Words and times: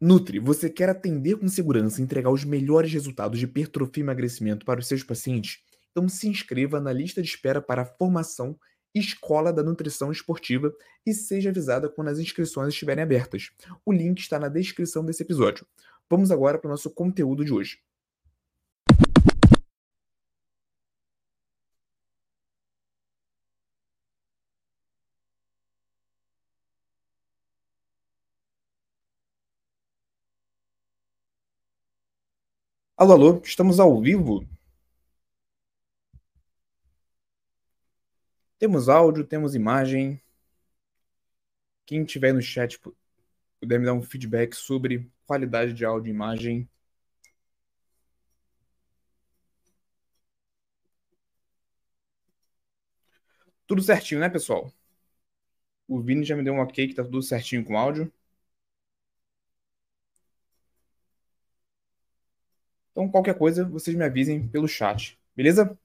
Nutri, 0.00 0.38
você 0.38 0.70
quer 0.70 0.88
atender 0.88 1.36
com 1.36 1.48
segurança 1.48 2.00
e 2.00 2.04
entregar 2.04 2.30
os 2.30 2.44
melhores 2.44 2.92
resultados 2.92 3.38
de 3.38 3.46
hipertrofia 3.46 4.00
e 4.00 4.04
emagrecimento 4.04 4.64
para 4.64 4.78
os 4.78 4.86
seus 4.86 5.02
pacientes? 5.02 5.58
Então 5.90 6.08
se 6.08 6.28
inscreva 6.28 6.80
na 6.80 6.92
lista 6.92 7.20
de 7.20 7.28
espera 7.28 7.60
para 7.60 7.82
a 7.82 7.84
formação 7.84 8.56
Escola 8.94 9.52
da 9.52 9.62
Nutrição 9.62 10.12
Esportiva 10.12 10.72
e 11.04 11.12
seja 11.12 11.50
avisada 11.50 11.88
quando 11.88 12.08
as 12.08 12.20
inscrições 12.20 12.72
estiverem 12.72 13.02
abertas. 13.02 13.50
O 13.84 13.92
link 13.92 14.20
está 14.20 14.38
na 14.38 14.48
descrição 14.48 15.04
desse 15.04 15.24
episódio. 15.24 15.66
Vamos 16.08 16.30
agora 16.30 16.58
para 16.58 16.68
o 16.68 16.70
nosso 16.70 16.90
conteúdo 16.90 17.44
de 17.44 17.52
hoje. 17.52 17.78
Alô, 32.98 33.14
alô, 33.14 33.40
estamos 33.42 33.80
ao 33.80 33.98
vivo? 33.98 34.44
Temos 38.56 38.88
áudio, 38.88 39.24
temos 39.24 39.56
imagem. 39.56 40.20
Quem 41.84 42.04
tiver 42.04 42.32
no 42.32 42.40
chat 42.40 42.78
puder 43.60 43.80
me 43.80 43.86
dar 43.86 43.94
um 43.94 44.02
feedback 44.02 44.54
sobre 44.54 45.10
qualidade 45.26 45.74
de 45.74 45.84
áudio 45.84 46.10
e 46.10 46.14
imagem. 46.14 46.68
Tudo 53.68 53.80
certinho, 53.82 54.20
né, 54.20 54.28
pessoal? 54.28 54.72
O 55.88 56.00
Vini 56.00 56.24
já 56.24 56.36
me 56.36 56.44
deu 56.44 56.54
um 56.54 56.60
ok 56.60 56.86
que 56.86 56.94
tá 56.94 57.02
tudo 57.02 57.20
certinho 57.20 57.64
com 57.64 57.74
o 57.74 57.76
áudio. 57.76 58.12
Então, 62.98 63.08
qualquer 63.08 63.38
coisa, 63.38 63.64
vocês 63.64 63.96
me 63.96 64.04
avisem 64.04 64.48
pelo 64.48 64.66
chat, 64.66 65.16
beleza? 65.36 65.78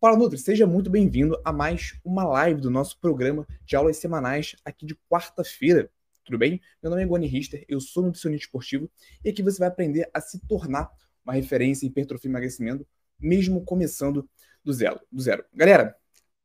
Fala 0.00 0.16
Nutri, 0.16 0.38
seja 0.38 0.66
muito 0.66 0.88
bem-vindo 0.88 1.38
a 1.44 1.52
mais 1.52 2.00
uma 2.02 2.24
live 2.24 2.58
do 2.58 2.70
nosso 2.70 2.98
programa 2.98 3.46
de 3.66 3.76
aulas 3.76 3.98
semanais 3.98 4.56
aqui 4.64 4.86
de 4.86 4.94
quarta-feira. 5.10 5.90
Tudo 6.24 6.38
bem? 6.38 6.58
Meu 6.82 6.88
nome 6.88 7.02
é 7.02 7.06
Goni 7.06 7.26
Richter, 7.26 7.66
eu 7.68 7.82
sou 7.82 8.02
nutricionista 8.02 8.46
esportivo 8.46 8.90
e 9.22 9.28
aqui 9.28 9.42
você 9.42 9.58
vai 9.58 9.68
aprender 9.68 10.08
a 10.14 10.22
se 10.22 10.40
tornar 10.46 10.90
uma 11.22 11.34
referência 11.34 11.84
em 11.84 11.90
hipertrofia 11.90 12.30
e 12.30 12.32
emagrecimento, 12.32 12.86
mesmo 13.20 13.62
começando 13.62 14.26
do 14.64 14.72
zero. 14.72 15.02
Do 15.12 15.20
zero. 15.20 15.44
Galera, 15.52 15.94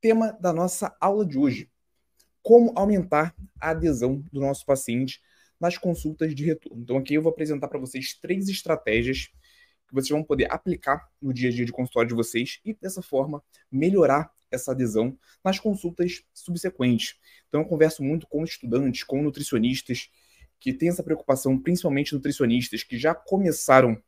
tema 0.02 0.34
da 0.34 0.52
nossa 0.52 0.94
aula 1.00 1.26
de 1.26 1.38
hoje: 1.38 1.72
como 2.42 2.74
aumentar 2.76 3.34
a 3.58 3.70
adesão 3.70 4.22
do 4.34 4.42
nosso 4.42 4.66
paciente 4.66 5.22
nas 5.58 5.78
consultas 5.78 6.36
de 6.36 6.44
retorno. 6.44 6.84
Então 6.84 6.98
aqui 6.98 7.14
eu 7.14 7.22
vou 7.22 7.32
apresentar 7.32 7.70
para 7.70 7.80
vocês 7.80 8.14
três 8.16 8.50
estratégias 8.50 9.30
que 9.94 10.02
vocês 10.02 10.10
vão 10.10 10.24
poder 10.24 10.52
aplicar 10.52 11.08
no 11.22 11.34
dia 11.34 11.50
a 11.50 11.52
dia 11.52 11.66
de 11.66 11.72
consultório 11.72 12.10
de 12.10 12.16
vocês 12.16 12.60
e, 12.66 12.74
dessa 12.74 13.02
forma, 13.02 13.44
melhorar 13.72 14.32
essa 14.50 14.72
adesão 14.72 15.18
nas 15.44 15.60
consultas 15.60 16.24
subsequentes. 16.34 17.16
Então, 17.48 17.62
eu 17.62 17.68
converso 17.68 18.04
muito 18.04 18.28
com 18.28 18.44
estudantes, 18.44 19.04
com 19.04 19.22
nutricionistas 19.22 20.10
que 20.60 20.74
têm 20.74 20.90
essa 20.90 21.04
preocupação, 21.04 21.60
principalmente 21.60 22.14
nutricionistas 22.14 22.84
que 22.84 22.98
já 22.98 23.14
começaram 23.14 24.02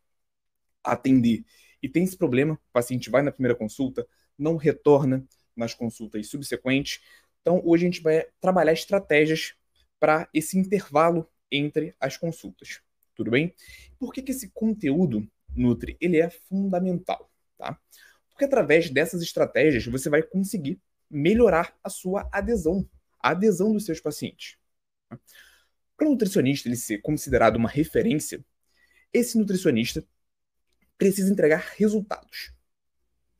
a 0.83 0.93
atender 0.93 1.43
e 1.85 1.89
tem 1.89 2.03
esse 2.03 2.17
problema: 2.17 2.55
o 2.55 2.73
paciente 2.73 3.11
vai 3.11 3.21
na 3.21 3.31
primeira 3.31 3.55
consulta, 3.55 4.07
não 4.35 4.55
retorna 4.55 5.23
nas 5.55 5.75
consultas 5.75 6.27
subsequentes. 6.27 6.99
Então, 7.41 7.61
hoje 7.63 7.85
a 7.85 7.87
gente 7.87 8.01
vai 8.01 8.25
trabalhar 8.41 8.73
estratégias 8.73 9.53
para 9.99 10.27
esse 10.33 10.57
intervalo 10.57 11.29
entre 11.51 11.95
as 11.99 12.17
consultas. 12.17 12.81
Tudo 13.13 13.29
bem? 13.29 13.53
Por 13.99 14.11
que, 14.11 14.23
que 14.23 14.31
esse 14.31 14.49
conteúdo 14.49 15.29
Nutri, 15.55 15.97
ele 15.99 16.19
é 16.19 16.29
fundamental, 16.29 17.31
tá? 17.57 17.79
Porque 18.29 18.45
através 18.45 18.89
dessas 18.89 19.21
estratégias 19.21 19.85
você 19.85 20.09
vai 20.09 20.21
conseguir 20.21 20.79
melhorar 21.09 21.77
a 21.83 21.89
sua 21.89 22.27
adesão, 22.31 22.87
a 23.19 23.29
adesão 23.29 23.73
dos 23.73 23.85
seus 23.85 23.99
pacientes. 23.99 24.57
Para 25.97 26.07
o 26.07 26.11
nutricionista 26.11 26.67
ele 26.67 26.75
ser 26.75 26.99
considerado 26.99 27.55
uma 27.55 27.69
referência, 27.69 28.43
esse 29.13 29.37
nutricionista 29.37 30.05
precisa 30.97 31.31
entregar 31.31 31.73
resultados, 31.77 32.53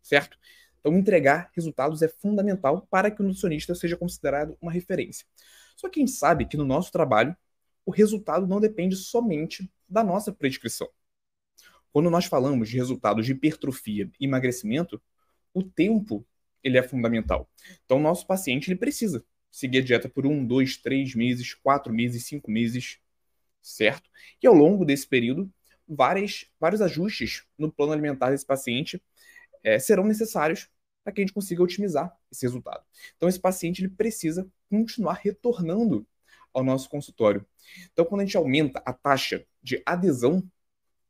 certo? 0.01 0.37
Então, 0.79 0.95
entregar 0.97 1.49
resultados 1.53 2.01
é 2.01 2.07
fundamental 2.07 2.87
para 2.89 3.09
que 3.09 3.21
o 3.21 3.25
nutricionista 3.25 3.73
seja 3.73 3.97
considerado 3.97 4.55
uma 4.61 4.71
referência. 4.71 5.25
Só 5.75 5.89
que 5.89 5.99
a 5.99 6.05
gente 6.05 6.11
sabe 6.11 6.45
que 6.45 6.55
no 6.55 6.63
nosso 6.63 6.91
trabalho, 6.91 7.35
o 7.85 7.91
resultado 7.91 8.47
não 8.47 8.61
depende 8.61 8.95
somente 8.95 9.69
da 9.89 10.03
nossa 10.03 10.31
prescrição. 10.31 10.87
Quando 11.95 12.09
nós 12.09 12.25
falamos 12.25 12.67
de 12.67 12.75
resultados 12.75 13.25
de 13.25 13.31
hipertrofia 13.31 14.11
e 14.19 14.25
emagrecimento, 14.25 15.01
o 15.53 15.63
tempo 15.63 16.27
ele 16.61 16.77
é 16.77 16.83
fundamental. 16.83 17.49
Então, 17.85 18.01
nosso 18.01 18.27
paciente 18.27 18.69
ele 18.69 18.77
precisa 18.77 19.23
seguir 19.49 19.77
a 19.77 19.81
dieta 19.81 20.09
por 20.09 20.25
um, 20.25 20.45
dois, 20.45 20.75
três 20.75 21.15
meses, 21.15 21.53
quatro 21.53 21.93
meses, 21.93 22.25
cinco 22.25 22.51
meses, 22.51 22.99
certo? 23.61 24.09
E 24.43 24.45
ao 24.45 24.53
longo 24.53 24.83
desse 24.83 25.07
período, 25.07 25.49
várias, 25.87 26.47
vários 26.59 26.81
ajustes 26.81 27.45
no 27.57 27.71
plano 27.71 27.93
alimentar 27.93 28.31
desse 28.31 28.45
paciente 28.45 29.01
é, 29.63 29.79
serão 29.79 30.03
necessários 30.03 30.67
para 31.01 31.13
que 31.13 31.21
a 31.21 31.23
gente 31.23 31.33
consiga 31.33 31.63
otimizar 31.63 32.13
esse 32.29 32.45
resultado. 32.45 32.83
Então, 33.15 33.29
esse 33.29 33.39
paciente 33.39 33.81
ele 33.81 33.89
precisa 33.89 34.45
continuar 34.69 35.21
retornando 35.23 36.05
ao 36.53 36.61
nosso 36.61 36.89
consultório. 36.89 37.45
Então, 37.93 38.03
quando 38.03 38.19
a 38.19 38.25
gente 38.25 38.35
aumenta 38.35 38.83
a 38.85 38.91
taxa 38.91 39.45
de 39.63 39.81
adesão 39.85 40.43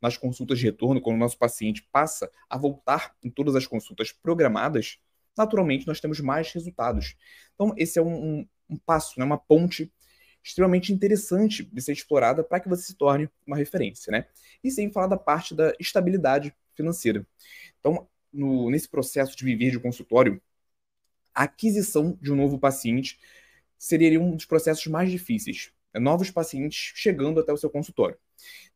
nas 0.05 0.17
consultas 0.17 0.59
de 0.59 0.66
retorno, 0.66 1.01
quando 1.01 1.16
o 1.16 1.19
nosso 1.19 1.38
paciente 1.38 1.88
passa 1.91 2.31
a 2.49 2.57
voltar 2.57 3.16
em 3.23 3.29
todas 3.29 3.55
as 3.55 3.66
consultas 3.66 4.11
programadas, 4.11 4.99
naturalmente 5.38 5.88
nós 5.88 5.99
temos 5.99 6.19
mais 6.19 6.51
resultados. 6.51 7.16
Então, 7.55 7.73
esse 7.75 7.99
é 7.99 8.01
um, 8.01 8.13
um, 8.13 8.47
um 8.69 8.77
passo, 8.77 9.19
né, 9.19 9.25
uma 9.25 9.38
ponte 9.38 9.91
extremamente 10.43 10.93
interessante 10.93 11.63
de 11.63 11.81
ser 11.81 11.93
explorada 11.93 12.43
para 12.43 12.59
que 12.59 12.69
você 12.69 12.83
se 12.83 12.95
torne 12.95 13.27
uma 13.47 13.57
referência. 13.57 14.11
Né? 14.11 14.27
E 14.63 14.69
sem 14.69 14.91
falar 14.91 15.07
da 15.07 15.17
parte 15.17 15.55
da 15.55 15.73
estabilidade 15.79 16.55
financeira. 16.75 17.25
Então, 17.79 18.07
no, 18.31 18.69
nesse 18.69 18.87
processo 18.87 19.35
de 19.35 19.43
viver 19.43 19.72
de 19.72 19.79
consultório, 19.79 20.39
a 21.33 21.43
aquisição 21.43 22.17
de 22.22 22.31
um 22.31 22.35
novo 22.35 22.59
paciente 22.59 23.19
seria 23.77 24.22
um 24.22 24.35
dos 24.35 24.45
processos 24.45 24.85
mais 24.85 25.09
difíceis. 25.09 25.72
Né? 25.95 26.00
Novos 26.00 26.29
pacientes 26.29 26.91
chegando 26.95 27.39
até 27.39 27.53
o 27.53 27.57
seu 27.57 27.69
consultório. 27.69 28.17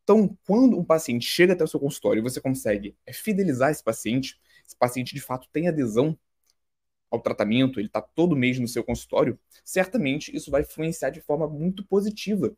Então, 0.04 0.36
quando 0.46 0.80
um 0.80 0.84
paciente 0.84 1.26
chega 1.26 1.54
até 1.54 1.64
o 1.64 1.68
seu 1.68 1.80
consultório 1.80 2.20
e 2.20 2.24
você 2.24 2.42
consegue 2.42 2.96
é, 3.06 3.14
fidelizar 3.14 3.70
esse 3.70 3.84
paciente, 3.84 4.40
esse 4.66 4.76
paciente 4.76 5.14
de 5.14 5.22
fato 5.22 5.48
tem 5.52 5.68
adesão 5.68 6.18
ao 7.12 7.20
tratamento, 7.20 7.80
ele 7.80 7.88
está 7.88 8.02
todo 8.02 8.36
mês 8.36 8.60
no 8.60 8.68
seu 8.68 8.84
consultório, 8.84 9.40
certamente 9.64 10.36
isso 10.36 10.50
vai 10.50 10.62
influenciar 10.62 11.10
de 11.10 11.22
forma 11.22 11.48
muito 11.48 11.84
positiva 11.86 12.56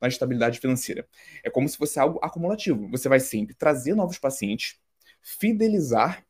na 0.00 0.08
estabilidade 0.08 0.60
financeira. 0.60 1.08
É 1.42 1.50
como 1.50 1.68
se 1.68 1.76
fosse 1.76 1.98
algo 1.98 2.18
acumulativo. 2.22 2.88
Você 2.90 3.08
vai 3.08 3.20
sempre 3.20 3.54
trazer 3.54 3.94
novos 3.94 4.18
pacientes, 4.18 4.78
fidelizar 5.22 6.24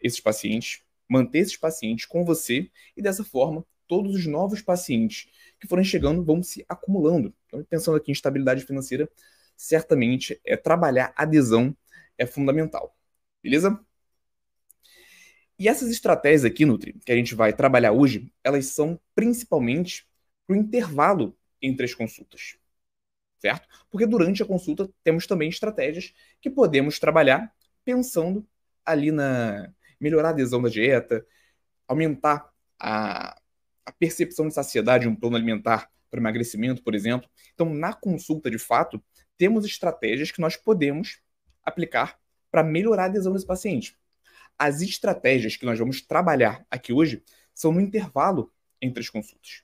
esses 0.00 0.20
pacientes, 0.20 0.82
manter 1.08 1.40
esses 1.40 1.56
pacientes 1.56 2.06
com 2.06 2.24
você 2.24 2.70
e 2.96 3.02
dessa 3.02 3.22
forma 3.22 3.64
todos 3.92 4.14
os 4.14 4.26
novos 4.26 4.62
pacientes 4.62 5.28
que 5.60 5.66
forem 5.66 5.84
chegando 5.84 6.24
vão 6.24 6.42
se 6.42 6.64
acumulando. 6.66 7.30
Então, 7.46 7.62
pensando 7.62 7.94
aqui 7.94 8.10
em 8.10 8.14
estabilidade 8.14 8.64
financeira, 8.64 9.06
certamente 9.54 10.40
é 10.46 10.56
trabalhar 10.56 11.12
adesão 11.14 11.76
é 12.16 12.24
fundamental. 12.24 12.96
Beleza? 13.42 13.78
E 15.58 15.68
essas 15.68 15.90
estratégias 15.90 16.46
aqui, 16.46 16.64
Nutri, 16.64 16.94
que 17.04 17.12
a 17.12 17.14
gente 17.14 17.34
vai 17.34 17.52
trabalhar 17.52 17.92
hoje, 17.92 18.32
elas 18.42 18.64
são 18.68 18.98
principalmente 19.14 20.08
para 20.46 20.56
o 20.56 20.58
intervalo 20.58 21.36
entre 21.60 21.84
as 21.84 21.94
consultas. 21.94 22.56
Certo? 23.40 23.68
Porque 23.90 24.06
durante 24.06 24.42
a 24.42 24.46
consulta 24.46 24.88
temos 25.04 25.26
também 25.26 25.50
estratégias 25.50 26.14
que 26.40 26.48
podemos 26.48 26.98
trabalhar 26.98 27.54
pensando 27.84 28.42
ali 28.86 29.12
na 29.12 29.70
melhorar 30.00 30.28
a 30.28 30.30
adesão 30.30 30.62
da 30.62 30.70
dieta, 30.70 31.26
aumentar 31.86 32.50
a, 32.80 33.36
a 33.84 33.92
percepção 33.92 34.48
de 34.48 34.54
saciedade 34.54 35.08
um 35.08 35.14
plano 35.14 35.36
alimentar 35.36 35.90
para 36.10 36.20
emagrecimento, 36.20 36.82
por 36.82 36.94
exemplo. 36.94 37.28
Então, 37.54 37.72
na 37.72 37.92
consulta 37.92 38.50
de 38.50 38.58
fato, 38.58 39.02
temos 39.38 39.64
estratégias 39.64 40.30
que 40.30 40.40
nós 40.40 40.56
podemos 40.56 41.20
aplicar 41.64 42.18
para 42.50 42.62
melhorar 42.62 43.04
a 43.04 43.06
adesão 43.06 43.32
desse 43.32 43.46
paciente. 43.46 43.96
As 44.58 44.82
estratégias 44.82 45.56
que 45.56 45.64
nós 45.64 45.78
vamos 45.78 46.02
trabalhar 46.02 46.66
aqui 46.70 46.92
hoje 46.92 47.22
são 47.54 47.72
no 47.72 47.80
intervalo 47.80 48.52
entre 48.80 49.00
as 49.00 49.08
consultas. 49.08 49.62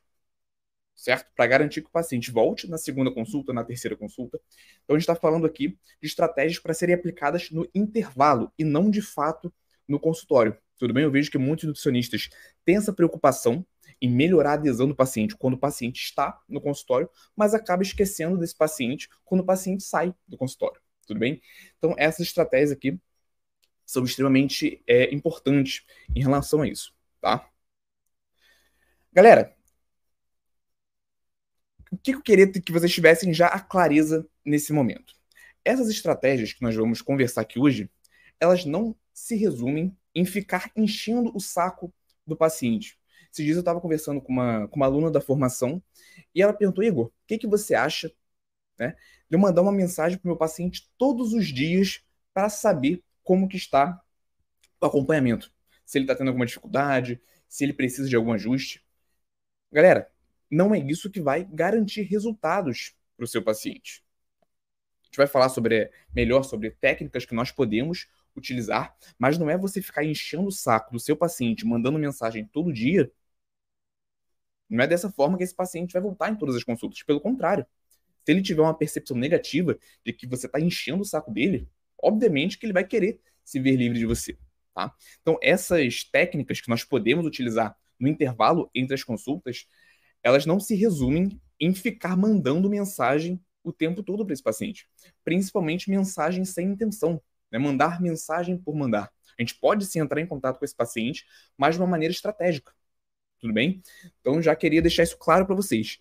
Certo? 0.94 1.31
Para 1.37 1.47
garantir 1.47 1.82
que 1.82 1.88
o 1.88 1.93
paciente 1.93 2.31
volte 2.31 2.69
na 2.69 2.79
segunda 2.79 3.12
consulta, 3.12 3.53
na 3.53 3.62
terceira 3.62 3.97
consulta. 3.97 4.41
Então, 4.82 4.97
a 4.97 4.99
gente 4.99 5.09
está 5.09 5.14
falando 5.14 5.47
aqui 5.47 5.79
de 6.00 6.09
estratégias 6.09 6.59
para 6.59 6.75
serem 6.75 6.94
aplicadas 6.94 7.50
no 7.50 7.69
intervalo 7.75 8.50
e 8.59 8.64
não 8.64 8.91
de 8.91 9.03
fato 9.03 9.53
no 9.87 10.00
consultório. 10.00 10.56
Tudo 10.76 10.94
bem? 10.94 11.05
Eu 11.05 11.11
vejo 11.11 11.31
que 11.31 11.38
muitos 11.38 11.67
nutricionistas 11.67 12.31
têm 12.64 12.76
essa 12.76 12.93
preocupação 12.93 13.64
em 14.00 14.11
melhorar 14.11 14.50
a 14.50 14.55
adesão 14.55 14.87
do 14.87 14.95
paciente 14.95 15.37
quando 15.37 15.55
o 15.55 15.59
paciente 15.59 16.03
está 16.03 16.41
no 16.49 16.61
consultório, 16.61 17.09
mas 17.37 17.55
acaba 17.55 17.83
esquecendo 17.83 18.39
desse 18.39 18.56
paciente 18.56 19.09
quando 19.25 19.41
o 19.41 19.45
paciente 19.45 19.83
sai 19.83 20.15
do 20.27 20.37
consultório. 20.37 20.81
Tudo 21.06 21.21
bem? 21.21 21.41
Então, 21.79 21.95
essas 21.99 22.27
estratégias 22.27 22.71
aqui 22.71 22.99
são 23.87 24.05
extremamente 24.05 24.83
é, 24.87 25.12
importantes 25.15 25.85
em 26.15 26.21
relação 26.21 26.62
a 26.62 26.69
isso, 26.69 26.95
tá? 27.21 27.49
Galera, 29.12 29.56
o 31.91 31.97
que 31.97 32.15
eu 32.15 32.23
queria 32.23 32.50
que 32.53 32.71
vocês 32.71 32.93
tivessem 32.93 33.33
já 33.33 33.47
a 33.47 33.59
clareza 33.59 34.29
nesse 34.45 34.73
momento? 34.73 35.15
Essas 35.65 35.89
estratégias 35.89 36.53
que 36.53 36.62
nós 36.62 36.77
vamos 36.77 37.00
conversar 37.00 37.41
aqui 37.41 37.59
hoje, 37.59 37.91
elas 38.39 38.65
não 38.65 38.95
se 39.12 39.37
resumem 39.37 39.97
em 40.15 40.25
ficar 40.25 40.71
enchendo 40.77 41.35
o 41.35 41.41
saco 41.41 41.93
do 42.27 42.37
paciente. 42.37 42.98
Esses 43.38 43.44
dias 43.44 43.56
eu 43.56 43.61
estava 43.61 43.81
conversando 43.81 44.20
com 44.20 44.32
uma, 44.32 44.67
com 44.67 44.76
uma 44.76 44.87
aluna 44.87 45.12
da 45.12 45.20
formação 45.20 45.81
e 46.35 46.43
ela 46.43 46.52
perguntou, 46.52 46.82
Igor, 46.82 47.06
o 47.06 47.12
que, 47.25 47.38
que 47.38 47.46
você 47.46 47.73
acha 47.73 48.12
né, 48.76 48.96
de 49.31 49.37
eu 49.37 49.38
mandar 49.38 49.62
uma 49.62 49.70
mensagem 49.70 50.19
para 50.19 50.26
o 50.26 50.31
meu 50.31 50.37
paciente 50.37 50.90
todos 50.99 51.32
os 51.32 51.46
dias 51.46 52.02
para 52.35 52.49
saber 52.49 53.00
como 53.23 53.49
que 53.49 53.56
está 53.56 54.02
o 54.81 54.87
acompanhamento? 54.87 55.52
Se 55.87 55.99
ele 55.99 56.05
está 56.05 56.17
tendo 56.17 56.29
alguma 56.29 56.46
dificuldade, 56.46 57.20
se 57.49 57.62
ele 57.62 57.73
precisa 57.73 58.08
de 58.08 58.17
algum 58.17 58.32
ajuste. 58.32 58.85
Galera, 59.70 60.11
não 60.50 60.75
é 60.75 60.79
isso 60.81 61.08
que 61.08 61.20
vai 61.20 61.44
garantir 61.44 62.02
resultados 62.02 62.96
para 63.17 63.25
o 63.25 63.29
seu 63.29 63.43
paciente. 63.43 64.02
A 65.00 65.05
gente 65.05 65.17
vai 65.17 65.29
falar 65.29 65.49
sobre 65.49 65.93
melhor 66.12 66.43
sobre 66.43 66.73
técnicas 66.73 67.25
que 67.25 67.37
nós 67.37 67.52
podemos 67.52 68.08
utilizar, 68.37 68.96
mas 69.17 69.38
não 69.38 69.49
é 69.49 69.56
você 69.56 69.81
ficar 69.81 70.05
enchendo 70.05 70.49
o 70.49 70.52
saco 70.52 70.93
do 70.93 70.99
seu 70.99 71.17
paciente, 71.17 71.64
mandando 71.64 71.99
mensagem 72.00 72.44
todo 72.44 72.73
dia. 72.73 73.11
Não 74.69 74.85
é 74.85 74.87
dessa 74.87 75.11
forma 75.11 75.38
que 75.38 75.44
esse 75.44 75.55
paciente 75.55 75.93
vai 75.93 76.03
voltar 76.03 76.31
em 76.31 76.37
todas 76.37 76.55
as 76.55 76.65
consultas. 76.65 77.03
Pelo 77.03 77.20
contrário, 77.20 77.67
se 78.25 78.32
ele 78.32 78.43
tiver 78.43 78.62
uma 78.62 78.76
percepção 78.76 79.17
negativa 79.17 79.79
de 80.05 80.12
que 80.12 80.26
você 80.26 80.47
está 80.47 80.61
enchendo 80.61 81.03
o 81.03 81.06
saco 81.06 81.32
dele, 81.32 81.69
obviamente 82.03 82.59
que 82.59 82.67
ele 82.67 82.73
vai 82.73 82.85
querer 82.85 83.20
se 83.44 83.59
ver 83.59 83.76
livre 83.76 83.99
de 83.99 84.05
você. 84.05 84.37
Tá? 84.75 84.94
Então, 85.23 85.38
essas 85.43 86.05
técnicas 86.05 86.61
que 86.61 86.69
nós 86.69 86.85
podemos 86.85 87.25
utilizar 87.25 87.76
no 87.99 88.06
intervalo 88.06 88.70
entre 88.75 88.94
as 88.94 89.03
consultas, 89.03 89.67
elas 90.23 90.47
não 90.47 90.61
se 90.61 90.75
resumem 90.75 91.41
em 91.59 91.75
ficar 91.75 92.17
mandando 92.17 92.69
mensagem 92.69 93.43
o 93.64 93.73
tempo 93.73 94.03
todo 94.03 94.25
para 94.25 94.32
esse 94.32 94.43
paciente. 94.43 94.88
Principalmente 95.25 95.91
mensagem 95.91 96.44
sem 96.44 96.69
intenção. 96.69 97.21
Né? 97.50 97.59
Mandar 97.59 98.00
mensagem 98.00 98.56
por 98.56 98.76
mandar. 98.76 99.11
A 99.38 99.43
gente 99.43 99.55
pode 99.55 99.87
sim 99.87 100.00
entrar 100.00 100.21
em 100.21 100.26
contato 100.26 100.59
com 100.59 100.64
esse 100.64 100.76
paciente, 100.76 101.25
mas 101.56 101.75
de 101.76 101.81
uma 101.81 101.88
maneira 101.88 102.12
estratégica. 102.12 102.73
Tudo 103.40 103.52
bem? 103.52 103.82
Então 104.20 104.43
já 104.43 104.55
queria 104.56 104.82
deixar 104.82 105.02
isso 105.02 105.17
claro 105.17 105.46
para 105.46 105.55
vocês. 105.55 105.99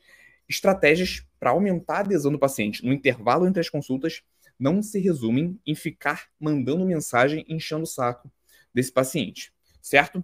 Estratégias 0.49 1.25
para 1.39 1.51
aumentar 1.51 1.97
a 1.97 1.99
adesão 1.99 2.31
do 2.31 2.39
paciente 2.39 2.83
no 2.85 2.93
intervalo 2.93 3.47
entre 3.47 3.59
as 3.59 3.69
consultas 3.69 4.23
não 4.59 4.81
se 4.81 4.99
resumem 4.99 5.59
em 5.65 5.75
ficar 5.75 6.29
mandando 6.39 6.85
mensagem 6.85 7.45
enchendo 7.47 7.83
o 7.83 7.87
saco 7.87 8.31
desse 8.73 8.91
paciente, 8.91 9.53
certo? 9.81 10.23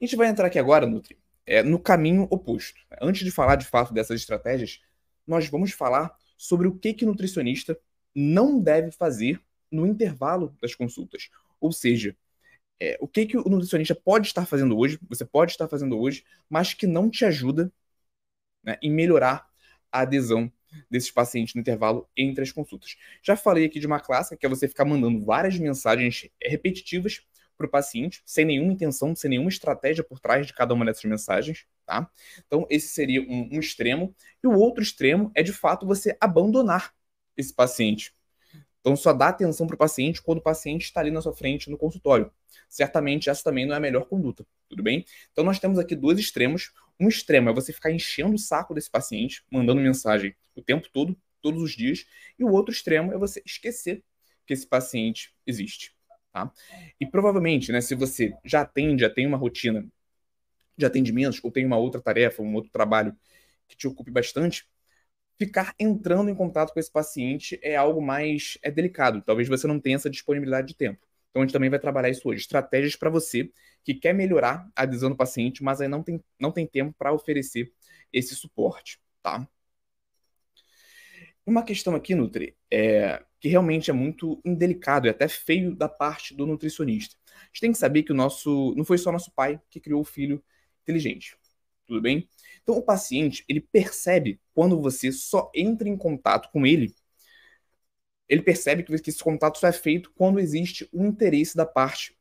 A 0.00 0.04
gente 0.04 0.16
vai 0.16 0.28
entrar 0.28 0.46
aqui 0.46 0.58
agora, 0.58 0.86
Nutri, 0.86 1.18
é, 1.46 1.62
no 1.62 1.78
caminho 1.78 2.26
oposto. 2.30 2.78
Antes 3.00 3.24
de 3.24 3.30
falar 3.30 3.56
de 3.56 3.66
fato 3.66 3.92
dessas 3.92 4.20
estratégias, 4.20 4.80
nós 5.26 5.48
vamos 5.48 5.72
falar 5.72 6.14
sobre 6.36 6.68
o 6.68 6.74
que, 6.74 6.94
que 6.94 7.04
o 7.04 7.08
nutricionista 7.08 7.78
não 8.14 8.60
deve 8.60 8.90
fazer 8.92 9.40
no 9.70 9.86
intervalo 9.86 10.56
das 10.62 10.74
consultas. 10.74 11.30
Ou 11.60 11.72
seja, 11.72 12.16
é, 12.80 12.96
o 13.00 13.08
que, 13.08 13.26
que 13.26 13.36
o 13.36 13.48
nutricionista 13.48 13.94
pode 13.94 14.28
estar 14.28 14.46
fazendo 14.46 14.76
hoje, 14.78 14.98
você 15.08 15.24
pode 15.24 15.52
estar 15.52 15.68
fazendo 15.68 15.98
hoje, 15.98 16.24
mas 16.48 16.74
que 16.74 16.86
não 16.86 17.10
te 17.10 17.24
ajuda 17.24 17.72
né, 18.62 18.78
em 18.82 18.90
melhorar 18.90 19.48
a 19.90 20.00
adesão 20.00 20.50
desses 20.90 21.10
pacientes 21.10 21.54
no 21.54 21.60
intervalo 21.60 22.08
entre 22.16 22.42
as 22.42 22.52
consultas. 22.52 22.96
Já 23.22 23.36
falei 23.36 23.64
aqui 23.64 23.80
de 23.80 23.86
uma 23.86 24.00
clássica, 24.00 24.36
que 24.36 24.46
é 24.46 24.48
você 24.48 24.68
ficar 24.68 24.84
mandando 24.84 25.24
várias 25.24 25.58
mensagens 25.58 26.28
repetitivas 26.42 27.22
para 27.56 27.66
o 27.66 27.70
paciente, 27.70 28.22
sem 28.24 28.44
nenhuma 28.44 28.72
intenção, 28.72 29.16
sem 29.16 29.30
nenhuma 29.30 29.48
estratégia 29.48 30.04
por 30.04 30.20
trás 30.20 30.46
de 30.46 30.52
cada 30.52 30.72
uma 30.74 30.84
dessas 30.84 31.04
mensagens, 31.04 31.66
tá? 31.84 32.08
Então, 32.46 32.66
esse 32.70 32.88
seria 32.88 33.20
um, 33.22 33.56
um 33.56 33.58
extremo. 33.58 34.14
E 34.42 34.46
o 34.46 34.52
outro 34.52 34.82
extremo 34.82 35.32
é, 35.34 35.42
de 35.42 35.52
fato, 35.52 35.84
você 35.84 36.16
abandonar 36.20 36.94
esse 37.36 37.52
paciente. 37.52 38.14
Então, 38.88 38.96
só 38.96 39.12
dá 39.12 39.28
atenção 39.28 39.66
para 39.66 39.74
o 39.74 39.78
paciente 39.78 40.22
quando 40.22 40.38
o 40.38 40.40
paciente 40.40 40.84
está 40.84 41.00
ali 41.00 41.10
na 41.10 41.20
sua 41.20 41.34
frente 41.34 41.68
no 41.68 41.76
consultório. 41.76 42.32
Certamente, 42.70 43.28
essa 43.28 43.44
também 43.44 43.66
não 43.66 43.74
é 43.74 43.76
a 43.76 43.80
melhor 43.80 44.06
conduta, 44.06 44.46
tudo 44.66 44.82
bem? 44.82 45.04
Então, 45.30 45.44
nós 45.44 45.58
temos 45.58 45.78
aqui 45.78 45.94
dois 45.94 46.18
extremos. 46.18 46.72
Um 46.98 47.06
extremo 47.06 47.50
é 47.50 47.52
você 47.52 47.70
ficar 47.70 47.92
enchendo 47.92 48.34
o 48.34 48.38
saco 48.38 48.72
desse 48.72 48.90
paciente, 48.90 49.44
mandando 49.50 49.82
mensagem 49.82 50.34
o 50.56 50.62
tempo 50.62 50.88
todo, 50.90 51.14
todos 51.42 51.62
os 51.62 51.72
dias. 51.72 52.06
E 52.38 52.44
o 52.44 52.50
outro 52.50 52.72
extremo 52.72 53.12
é 53.12 53.18
você 53.18 53.42
esquecer 53.44 54.02
que 54.46 54.54
esse 54.54 54.66
paciente 54.66 55.34
existe. 55.46 55.94
Tá? 56.32 56.50
E 56.98 57.04
provavelmente, 57.04 57.70
né, 57.70 57.82
se 57.82 57.94
você 57.94 58.32
já 58.42 58.62
atende, 58.62 59.02
já 59.02 59.10
tem 59.10 59.26
uma 59.26 59.36
rotina 59.36 59.86
de 60.78 60.86
atendimentos, 60.86 61.40
ou 61.44 61.50
tem 61.50 61.66
uma 61.66 61.76
outra 61.76 62.00
tarefa, 62.00 62.42
um 62.42 62.54
outro 62.54 62.70
trabalho 62.70 63.14
que 63.68 63.76
te 63.76 63.86
ocupe 63.86 64.10
bastante, 64.10 64.66
ficar 65.38 65.74
entrando 65.78 66.30
em 66.30 66.34
contato 66.34 66.72
com 66.72 66.80
esse 66.80 66.90
paciente 66.90 67.58
é 67.62 67.76
algo 67.76 68.02
mais 68.02 68.58
é 68.62 68.70
delicado. 68.70 69.22
Talvez 69.22 69.48
você 69.48 69.66
não 69.66 69.78
tenha 69.78 69.96
essa 69.96 70.10
disponibilidade 70.10 70.68
de 70.68 70.74
tempo. 70.74 71.06
Então 71.30 71.42
a 71.42 71.44
gente 71.44 71.52
também 71.52 71.70
vai 71.70 71.78
trabalhar 71.78 72.10
isso 72.10 72.28
hoje. 72.28 72.40
Estratégias 72.40 72.96
para 72.96 73.08
você 73.08 73.50
que 73.84 73.94
quer 73.94 74.12
melhorar 74.12 74.68
a 74.74 74.82
adesão 74.82 75.10
do 75.10 75.16
paciente, 75.16 75.62
mas 75.62 75.80
aí 75.80 75.88
não 75.88 76.02
tem, 76.02 76.22
não 76.40 76.50
tem 76.50 76.66
tempo 76.66 76.94
para 76.98 77.12
oferecer 77.12 77.72
esse 78.12 78.34
suporte, 78.34 79.00
tá? 79.22 79.48
Uma 81.46 81.62
questão 81.62 81.94
aqui, 81.94 82.14
Nutri, 82.14 82.56
é, 82.70 83.22
que 83.40 83.48
realmente 83.48 83.90
é 83.90 83.94
muito 83.94 84.40
indelicado 84.44 85.06
e 85.06 85.10
até 85.10 85.28
feio 85.28 85.74
da 85.74 85.88
parte 85.88 86.34
do 86.34 86.46
nutricionista. 86.46 87.16
A 87.26 87.44
gente 87.46 87.60
tem 87.60 87.72
que 87.72 87.78
saber 87.78 88.02
que 88.02 88.12
o 88.12 88.14
nosso 88.14 88.74
não 88.76 88.84
foi 88.84 88.98
só 88.98 89.10
nosso 89.12 89.30
pai 89.30 89.60
que 89.70 89.80
criou 89.80 90.00
o 90.00 90.04
filho 90.04 90.42
inteligente. 90.82 91.36
Tudo 91.88 92.00
bem? 92.00 92.28
Então 92.62 92.76
o 92.76 92.82
paciente, 92.82 93.44
ele 93.48 93.60
percebe 93.60 94.40
quando 94.54 94.80
você 94.80 95.10
só 95.10 95.50
entra 95.54 95.88
em 95.88 95.96
contato 95.96 96.50
com 96.52 96.64
ele, 96.64 96.94
ele 98.28 98.42
percebe 98.42 98.84
que 98.84 98.92
esse 98.92 99.24
contato 99.24 99.58
só 99.58 99.66
é 99.66 99.72
feito 99.72 100.12
quando 100.14 100.38
existe 100.38 100.88
um 100.92 101.06
interesse 101.06 101.56
da 101.56 101.66
parte 101.66 102.16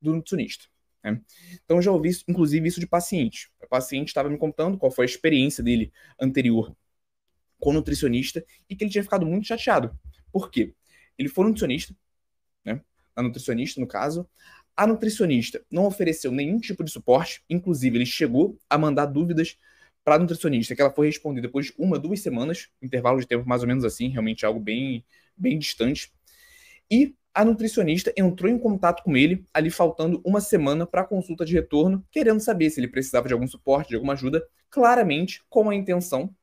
do 0.00 0.14
nutricionista. 0.14 0.64
Né? 1.04 1.20
Então 1.64 1.76
eu 1.76 1.82
já 1.82 1.92
ouvi, 1.92 2.10
inclusive, 2.26 2.66
isso 2.66 2.80
de 2.80 2.86
paciente. 2.86 3.52
O 3.62 3.68
paciente 3.68 4.08
estava 4.08 4.28
me 4.28 4.38
contando 4.38 4.78
qual 4.78 4.90
foi 4.90 5.04
a 5.04 5.08
experiência 5.08 5.62
dele 5.62 5.92
anterior 6.18 6.74
com 7.60 7.70
o 7.70 7.72
nutricionista 7.74 8.44
e 8.68 8.74
que 8.74 8.84
ele 8.84 8.90
tinha 8.90 9.04
ficado 9.04 9.26
muito 9.26 9.46
chateado 9.46 9.94
por 10.32 10.50
quê? 10.50 10.74
Ele 11.18 11.28
foi 11.28 11.44
nutricionista, 11.44 11.94
né? 12.64 12.82
A 13.14 13.22
nutricionista, 13.22 13.80
no 13.80 13.86
caso. 13.86 14.28
A 14.80 14.86
nutricionista 14.86 15.62
não 15.70 15.84
ofereceu 15.84 16.32
nenhum 16.32 16.58
tipo 16.58 16.82
de 16.82 16.90
suporte, 16.90 17.44
inclusive 17.50 17.98
ele 17.98 18.06
chegou 18.06 18.58
a 18.70 18.78
mandar 18.78 19.04
dúvidas 19.04 19.58
para 20.02 20.14
a 20.14 20.18
nutricionista, 20.18 20.74
que 20.74 20.80
ela 20.80 20.90
foi 20.90 21.08
responder 21.08 21.42
depois 21.42 21.66
de 21.66 21.74
uma, 21.76 21.98
duas 21.98 22.20
semanas, 22.20 22.70
intervalo 22.80 23.20
de 23.20 23.26
tempo 23.26 23.46
mais 23.46 23.60
ou 23.60 23.68
menos 23.68 23.84
assim, 23.84 24.08
realmente 24.08 24.46
algo 24.46 24.58
bem, 24.58 25.04
bem 25.36 25.58
distante. 25.58 26.10
E 26.90 27.14
a 27.34 27.44
nutricionista 27.44 28.10
entrou 28.16 28.50
em 28.50 28.58
contato 28.58 29.02
com 29.02 29.14
ele, 29.14 29.44
ali 29.52 29.68
faltando 29.68 30.18
uma 30.24 30.40
semana 30.40 30.86
para 30.86 31.02
a 31.02 31.06
consulta 31.06 31.44
de 31.44 31.52
retorno, 31.52 32.02
querendo 32.10 32.40
saber 32.40 32.70
se 32.70 32.80
ele 32.80 32.88
precisava 32.88 33.28
de 33.28 33.34
algum 33.34 33.46
suporte, 33.46 33.90
de 33.90 33.96
alguma 33.96 34.14
ajuda, 34.14 34.42
claramente 34.70 35.42
com 35.50 35.68
a 35.68 35.74
intenção 35.74 36.34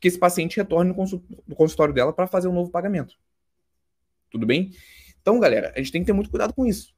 que 0.00 0.06
esse 0.06 0.16
paciente 0.16 0.56
retorne 0.56 0.94
no 0.94 1.56
consultório 1.56 1.92
dela 1.92 2.12
para 2.12 2.28
fazer 2.28 2.46
um 2.46 2.54
novo 2.54 2.70
pagamento. 2.70 3.18
Tudo 4.30 4.46
bem? 4.46 4.70
Então, 5.20 5.40
galera, 5.40 5.72
a 5.74 5.78
gente 5.78 5.90
tem 5.90 6.02
que 6.02 6.06
ter 6.06 6.12
muito 6.12 6.30
cuidado 6.30 6.54
com 6.54 6.64
isso, 6.64 6.94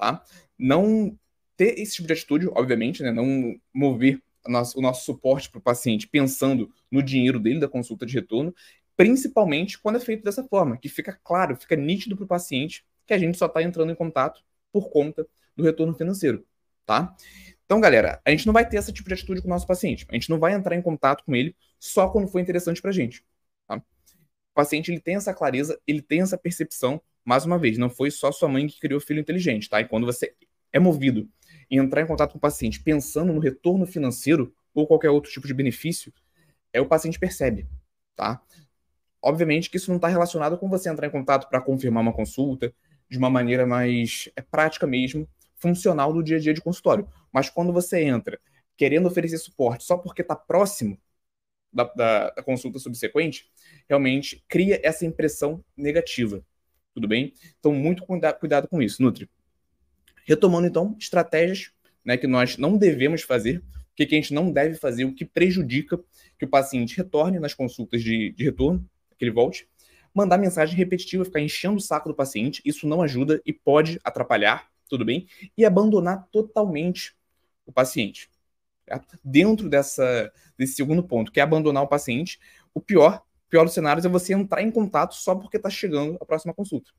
tá? 0.00 0.24
Não 0.58 1.16
ter 1.56 1.78
esse 1.78 1.96
tipo 1.96 2.06
de 2.06 2.14
atitude, 2.14 2.48
obviamente, 2.48 3.02
né? 3.02 3.12
Não 3.12 3.54
mover 3.72 4.22
nosso, 4.48 4.78
o 4.78 4.82
nosso 4.82 5.04
suporte 5.04 5.50
para 5.50 5.58
o 5.58 5.62
paciente 5.62 6.08
pensando 6.08 6.72
no 6.90 7.02
dinheiro 7.02 7.38
dele 7.38 7.60
da 7.60 7.68
consulta 7.68 8.06
de 8.06 8.14
retorno, 8.14 8.54
principalmente 8.96 9.78
quando 9.78 9.96
é 9.96 10.00
feito 10.00 10.24
dessa 10.24 10.42
forma, 10.42 10.78
que 10.78 10.88
fica 10.88 11.18
claro, 11.22 11.54
fica 11.54 11.76
nítido 11.76 12.16
para 12.16 12.24
o 12.24 12.28
paciente 12.28 12.82
que 13.06 13.12
a 13.12 13.18
gente 13.18 13.36
só 13.36 13.44
está 13.44 13.62
entrando 13.62 13.92
em 13.92 13.94
contato 13.94 14.42
por 14.72 14.88
conta 14.88 15.26
do 15.54 15.62
retorno 15.62 15.94
financeiro, 15.94 16.46
tá? 16.86 17.14
Então, 17.66 17.78
galera, 17.80 18.20
a 18.24 18.30
gente 18.30 18.46
não 18.46 18.54
vai 18.54 18.66
ter 18.66 18.78
esse 18.78 18.92
tipo 18.92 19.08
de 19.08 19.14
atitude 19.14 19.42
com 19.42 19.48
o 19.48 19.50
nosso 19.50 19.66
paciente. 19.66 20.06
A 20.08 20.14
gente 20.14 20.30
não 20.30 20.38
vai 20.38 20.54
entrar 20.54 20.74
em 20.74 20.82
contato 20.82 21.22
com 21.24 21.36
ele 21.36 21.54
só 21.78 22.08
quando 22.08 22.26
for 22.26 22.40
interessante 22.40 22.80
para 22.80 22.90
a 22.90 22.92
gente. 22.92 23.22
Tá? 23.68 23.76
O 23.76 24.54
paciente 24.54 24.90
ele 24.90 25.00
tem 25.00 25.14
essa 25.14 25.32
clareza, 25.32 25.78
ele 25.86 26.02
tem 26.02 26.20
essa 26.20 26.38
percepção. 26.38 27.00
Mais 27.24 27.44
uma 27.44 27.58
vez, 27.58 27.78
não 27.78 27.90
foi 27.90 28.10
só 28.10 28.32
sua 28.32 28.48
mãe 28.48 28.66
que 28.66 28.80
criou 28.80 29.00
filho 29.00 29.20
inteligente, 29.20 29.68
tá? 29.68 29.80
E 29.80 29.88
quando 29.88 30.06
você 30.06 30.34
é 30.72 30.78
movido 30.78 31.28
em 31.70 31.78
entrar 31.78 32.02
em 32.02 32.06
contato 32.06 32.32
com 32.32 32.38
o 32.38 32.40
paciente 32.40 32.82
pensando 32.82 33.32
no 33.32 33.40
retorno 33.40 33.86
financeiro 33.86 34.54
ou 34.74 34.86
qualquer 34.86 35.10
outro 35.10 35.30
tipo 35.30 35.46
de 35.46 35.54
benefício, 35.54 36.12
é 36.72 36.80
o 36.80 36.86
paciente 36.86 37.18
percebe, 37.18 37.68
tá? 38.16 38.40
Obviamente 39.22 39.68
que 39.68 39.76
isso 39.76 39.90
não 39.90 39.96
está 39.96 40.08
relacionado 40.08 40.56
com 40.56 40.68
você 40.68 40.88
entrar 40.88 41.06
em 41.06 41.10
contato 41.10 41.48
para 41.48 41.60
confirmar 41.60 42.02
uma 42.02 42.12
consulta, 42.12 42.72
de 43.08 43.18
uma 43.18 43.28
maneira 43.28 43.66
mais 43.66 44.30
é, 44.36 44.40
prática 44.40 44.86
mesmo, 44.86 45.28
funcional 45.56 46.14
no 46.14 46.22
dia 46.22 46.36
a 46.36 46.40
dia 46.40 46.54
de 46.54 46.60
consultório. 46.60 47.06
Mas 47.32 47.50
quando 47.50 47.72
você 47.72 48.02
entra 48.02 48.40
querendo 48.76 49.06
oferecer 49.06 49.36
suporte 49.36 49.84
só 49.84 49.98
porque 49.98 50.22
está 50.22 50.34
próximo 50.34 50.98
da, 51.72 51.84
da, 51.84 52.30
da, 52.30 52.42
consulta 52.42 52.78
subsequente, 52.78 53.50
realmente 53.88 54.42
cria 54.48 54.80
essa 54.82 55.04
impressão 55.04 55.62
negativa. 55.76 56.42
Tudo 56.94 57.06
bem? 57.06 57.32
Então, 57.58 57.72
muito 57.72 58.04
cuida 58.04 58.32
cuidado 58.32 58.68
com 58.68 58.82
isso, 58.82 59.02
Nutri. 59.02 59.28
Retomando, 60.24 60.66
então, 60.66 60.96
estratégias 60.98 61.72
né, 62.04 62.16
que 62.16 62.26
nós 62.26 62.56
não 62.56 62.76
devemos 62.76 63.22
fazer, 63.22 63.58
o 63.58 63.94
que, 63.94 64.06
que 64.06 64.14
a 64.14 64.18
gente 64.18 64.34
não 64.34 64.50
deve 64.50 64.74
fazer, 64.74 65.04
o 65.04 65.14
que 65.14 65.24
prejudica 65.24 65.98
que 66.38 66.44
o 66.44 66.48
paciente 66.48 66.96
retorne 66.96 67.38
nas 67.38 67.54
consultas 67.54 68.02
de, 68.02 68.32
de 68.32 68.44
retorno, 68.44 68.88
que 69.18 69.24
ele 69.24 69.32
volte. 69.32 69.68
Mandar 70.14 70.38
mensagem 70.38 70.76
repetitiva, 70.76 71.24
ficar 71.24 71.40
enchendo 71.40 71.76
o 71.76 71.80
saco 71.80 72.08
do 72.08 72.14
paciente, 72.14 72.62
isso 72.64 72.86
não 72.86 73.02
ajuda 73.02 73.40
e 73.44 73.52
pode 73.52 74.00
atrapalhar, 74.02 74.68
tudo 74.88 75.04
bem? 75.04 75.28
E 75.56 75.64
abandonar 75.64 76.26
totalmente 76.32 77.14
o 77.64 77.72
paciente. 77.72 78.28
Dentro 79.22 79.68
dessa, 79.68 80.32
desse 80.58 80.74
segundo 80.74 81.02
ponto, 81.02 81.30
que 81.30 81.38
é 81.38 81.42
abandonar 81.42 81.82
o 81.82 81.88
paciente, 81.88 82.40
o 82.74 82.80
pior, 82.80 83.22
pior 83.50 83.64
dos 83.64 83.74
cenários 83.74 84.06
é 84.06 84.08
você 84.08 84.32
entrar 84.32 84.62
em 84.62 84.70
contato 84.70 85.14
só 85.14 85.34
porque 85.34 85.56
está 85.56 85.68
chegando 85.68 86.16
a 86.20 86.24
próxima 86.24 86.54
consulta. 86.54 86.92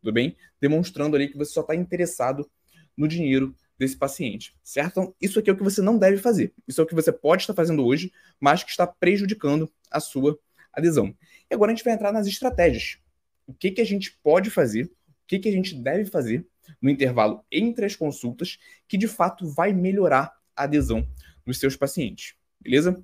Tudo 0.00 0.12
bem? 0.12 0.36
Demonstrando 0.60 1.16
ali 1.16 1.28
que 1.28 1.36
você 1.36 1.52
só 1.52 1.60
está 1.60 1.74
interessado 1.74 2.48
no 2.96 3.06
dinheiro 3.06 3.54
desse 3.78 3.96
paciente, 3.96 4.54
certo? 4.62 4.90
Então, 5.00 5.14
isso 5.20 5.38
aqui 5.38 5.50
é 5.50 5.52
o 5.52 5.56
que 5.56 5.62
você 5.62 5.82
não 5.82 5.98
deve 5.98 6.18
fazer. 6.18 6.54
Isso 6.68 6.80
é 6.80 6.84
o 6.84 6.86
que 6.86 6.94
você 6.94 7.10
pode 7.10 7.42
estar 7.42 7.54
fazendo 7.54 7.84
hoje, 7.84 8.12
mas 8.38 8.62
que 8.62 8.70
está 8.70 8.86
prejudicando 8.86 9.70
a 9.90 10.00
sua 10.00 10.38
adesão. 10.72 11.14
E 11.50 11.54
agora 11.54 11.72
a 11.72 11.74
gente 11.74 11.84
vai 11.84 11.94
entrar 11.94 12.12
nas 12.12 12.26
estratégias. 12.26 12.98
O 13.46 13.52
que, 13.52 13.70
que 13.70 13.80
a 13.80 13.84
gente 13.84 14.16
pode 14.22 14.50
fazer, 14.50 14.84
o 14.84 14.90
que, 15.26 15.38
que 15.38 15.48
a 15.48 15.52
gente 15.52 15.74
deve 15.74 16.04
fazer 16.04 16.46
no 16.80 16.90
intervalo 16.90 17.44
entre 17.50 17.84
as 17.84 17.96
consultas, 17.96 18.58
que 18.86 18.96
de 18.96 19.08
fato 19.08 19.46
vai 19.46 19.72
melhorar 19.72 20.32
a 20.54 20.64
adesão 20.64 21.06
dos 21.44 21.58
seus 21.58 21.76
pacientes. 21.76 22.34
Beleza? 22.60 23.02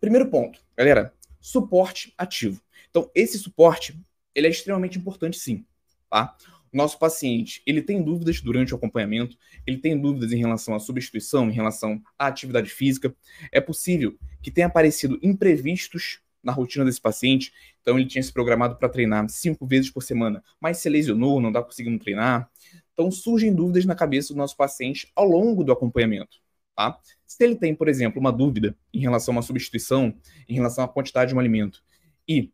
Primeiro 0.00 0.30
ponto, 0.30 0.60
galera, 0.76 1.14
suporte 1.44 2.14
ativo. 2.16 2.58
Então, 2.88 3.10
esse 3.14 3.38
suporte, 3.38 3.94
ele 4.34 4.46
é 4.46 4.50
extremamente 4.50 4.96
importante 4.96 5.38
sim, 5.38 5.62
tá? 6.08 6.34
nosso 6.72 6.98
paciente 6.98 7.62
ele 7.66 7.82
tem 7.82 8.02
dúvidas 8.02 8.40
durante 8.40 8.72
o 8.72 8.76
acompanhamento, 8.76 9.36
ele 9.66 9.76
tem 9.76 9.96
dúvidas 10.00 10.32
em 10.32 10.38
relação 10.38 10.74
à 10.74 10.80
substituição, 10.80 11.48
em 11.48 11.52
relação 11.52 12.02
à 12.18 12.26
atividade 12.26 12.70
física. 12.70 13.14
É 13.52 13.60
possível 13.60 14.18
que 14.42 14.50
tenha 14.50 14.66
aparecido 14.66 15.18
imprevistos 15.22 16.20
na 16.42 16.50
rotina 16.50 16.84
desse 16.84 17.00
paciente, 17.00 17.52
então 17.80 17.98
ele 17.98 18.08
tinha 18.08 18.22
se 18.22 18.32
programado 18.32 18.76
para 18.76 18.88
treinar 18.88 19.28
cinco 19.28 19.66
vezes 19.66 19.90
por 19.90 20.02
semana, 20.02 20.42
mas 20.58 20.78
se 20.78 20.88
lesionou, 20.88 21.40
não 21.40 21.50
está 21.50 21.62
conseguindo 21.62 21.98
treinar. 21.98 22.50
Então 22.94 23.10
surgem 23.10 23.54
dúvidas 23.54 23.84
na 23.84 23.94
cabeça 23.94 24.32
do 24.32 24.38
nosso 24.38 24.56
paciente 24.56 25.12
ao 25.14 25.26
longo 25.26 25.62
do 25.62 25.72
acompanhamento. 25.72 26.43
Tá? 26.76 26.98
Se 27.26 27.44
ele 27.44 27.56
tem, 27.56 27.74
por 27.74 27.88
exemplo, 27.88 28.20
uma 28.20 28.32
dúvida 28.32 28.76
em 28.92 29.00
relação 29.00 29.32
a 29.32 29.36
uma 29.36 29.42
substituição, 29.42 30.14
em 30.48 30.54
relação 30.54 30.84
à 30.84 30.88
quantidade 30.88 31.30
de 31.30 31.36
um 31.36 31.38
alimento, 31.40 31.82
e 32.28 32.50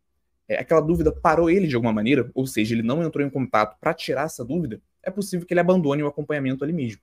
é, 0.48 0.58
aquela 0.58 0.80
dúvida 0.80 1.12
parou 1.12 1.48
ele 1.48 1.66
de 1.66 1.74
alguma 1.74 1.92
maneira, 1.92 2.30
ou 2.34 2.46
seja, 2.46 2.74
ele 2.74 2.82
não 2.82 3.02
entrou 3.02 3.24
em 3.26 3.30
contato 3.30 3.78
para 3.80 3.94
tirar 3.94 4.24
essa 4.24 4.44
dúvida, 4.44 4.82
é 5.02 5.10
possível 5.10 5.46
que 5.46 5.54
ele 5.54 5.60
abandone 5.60 6.02
o 6.02 6.06
acompanhamento 6.06 6.64
ali 6.64 6.72
mesmo. 6.72 7.00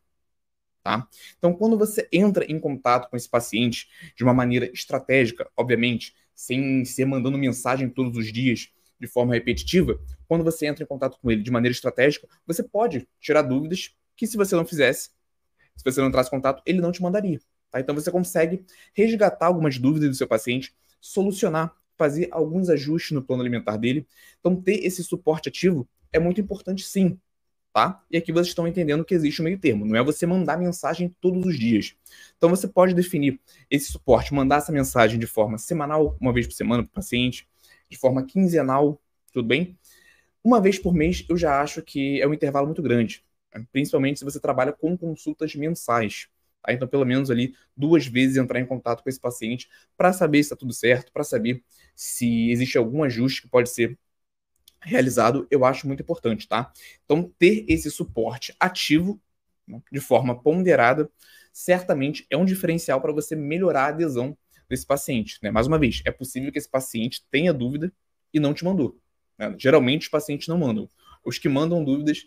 Tá? 0.83 1.07
Então, 1.38 1.53
quando 1.53 1.77
você 1.77 2.07
entra 2.12 2.45
em 2.45 2.59
contato 2.59 3.09
com 3.09 3.17
esse 3.17 3.27
paciente 3.27 3.89
de 4.15 4.24
uma 4.24 4.33
maneira 4.33 4.65
estratégica, 4.71 5.50
obviamente, 5.55 6.15
sem 6.33 6.86
ser 6.86 7.05
mandando 7.05 7.38
mensagem 7.38 7.89
todos 7.89 8.15
os 8.17 8.31
dias 8.31 8.69
de 9.00 9.07
forma 9.07 9.33
repetitiva, 9.33 10.00
quando 10.27 10.43
você 10.43 10.65
entra 10.65 10.83
em 10.83 10.88
contato 10.88 11.17
com 11.19 11.29
ele 11.29 11.41
de 11.41 11.51
maneira 11.51 11.74
estratégica, 11.74 12.27
você 12.45 12.63
pode 12.63 13.07
tirar 13.19 13.41
dúvidas 13.41 13.95
que 14.15 14.25
se 14.25 14.38
você 14.38 14.55
não 14.55 14.65
fizesse, 14.65 15.09
se 15.77 15.84
você 15.86 16.01
não 16.01 16.10
em 16.10 16.29
contato, 16.29 16.62
ele 16.65 16.81
não 16.81 16.91
te 16.91 17.01
mandaria. 17.01 17.39
Tá? 17.72 17.79
Então 17.79 17.96
você 17.96 18.12
consegue 18.12 18.65
resgatar 18.93 19.46
algumas 19.46 19.77
dúvidas 19.77 20.10
do 20.10 20.15
seu 20.15 20.27
paciente, 20.27 20.74
solucionar 21.00 21.74
fazer 21.98 22.29
alguns 22.31 22.69
ajustes 22.69 23.12
no 23.12 23.22
plano 23.22 23.41
alimentar 23.41 23.75
dele. 23.77 24.07
Então, 24.39 24.55
ter 24.55 24.86
esse 24.86 25.03
suporte 25.03 25.50
ativo 25.50 25.88
é 26.13 26.19
muito 26.19 26.39
importante, 26.39 26.84
sim. 26.84 27.19
Tá? 27.74 28.01
E 28.10 28.17
aqui 28.17 28.31
vocês 28.31 28.48
estão 28.48 28.67
entendendo 28.67 29.03
que 29.03 29.13
existe 29.13 29.41
um 29.41 29.46
meio 29.46 29.60
termo. 29.60 29.86
Não 29.86 29.96
é 29.96 30.03
você 30.03 30.25
mandar 30.25 30.57
mensagem 30.57 31.13
todos 31.19 31.46
os 31.46 31.60
dias. 31.60 31.96
Então, 32.38 32.50
você 32.50 32.67
pode 32.67 32.93
definir 32.93 33.39
esse 33.69 33.91
suporte, 33.91 34.34
mandar 34.34 34.57
essa 34.57 34.72
mensagem 34.72 35.19
de 35.19 35.27
forma 35.27 35.57
semanal, 35.57 36.15
uma 36.22 36.31
vez 36.31 36.48
por 36.48 36.53
semana 36.53 36.84
para 36.84 36.89
o 36.89 36.93
paciente, 36.93 37.48
de 37.89 37.98
forma 37.98 38.24
quinzenal, 38.24 39.01
tudo 39.34 39.48
bem? 39.48 39.77
Uma 40.43 40.62
vez 40.62 40.79
por 40.79 40.93
mês, 40.93 41.25
eu 41.27 41.36
já 41.36 41.62
acho 41.62 41.81
que 41.81 42.22
é 42.22 42.27
um 42.27 42.34
intervalo 42.34 42.67
muito 42.67 42.81
grande. 42.81 43.24
Principalmente 43.72 44.20
se 44.20 44.25
você 44.25 44.39
trabalha 44.39 44.72
com 44.72 44.98
consultas 44.98 45.56
mensais. 45.56 46.27
Tá? 46.62 46.74
Então, 46.74 46.88
pelo 46.88 47.06
menos 47.06 47.32
ali 47.32 47.56
duas 47.75 48.06
vezes 48.06 48.38
entrar 48.38 48.60
em 48.60 48.66
contato 48.66 49.04
com 49.04 49.10
esse 49.10 49.20
paciente 49.20 49.70
para 49.96 50.13
saber 50.13 50.38
se 50.39 50.48
está 50.48 50.56
tudo 50.56 50.74
certo, 50.74 51.12
para 51.12 51.24
saber 51.24 51.63
se 51.96 52.51
existe 52.51 52.77
algum 52.77 53.04
ajuste 53.04 53.42
que 53.42 53.48
pode 53.48 53.70
ser 53.70 53.98
realizado, 54.82 55.48
eu 55.50 55.66
acho 55.66 55.88
muito 55.88 56.01
importante, 56.01 56.48
tá? 56.48 56.72
Então, 57.04 57.34
ter 57.38 57.66
esse 57.68 57.89
suporte 57.89 58.56
ativo, 58.60 59.20
né, 59.68 59.82
de 59.92 60.00
forma 60.00 60.39
ponderada, 60.42 61.10
certamente 61.51 62.25
é 62.30 62.38
um 62.38 62.46
diferencial 62.46 63.01
para 63.01 63.12
você 63.12 63.36
melhorar 63.36 63.86
a 63.86 63.88
adesão 63.88 64.38
desse 64.70 64.86
paciente. 64.86 65.39
Né? 65.42 65.50
Mais 65.50 65.68
uma 65.68 65.80
vez, 65.80 66.01
é 66.06 66.12
possível 66.12 66.51
que 66.51 66.60
esse 66.60 66.70
paciente 66.70 67.25
tenha 67.32 67.54
dúvida 67.54 67.92
e 68.34 68.39
não 68.39 68.54
te 68.54 68.63
mandou. 68.63 69.00
Né? 69.38 69.56
Geralmente, 69.58 70.04
os 70.04 70.10
pacientes 70.10 70.48
não 70.48 70.58
mandam. 70.58 70.88
Os 71.24 71.39
que 71.39 71.50
mandam 71.50 71.84
dúvidas, 71.84 72.25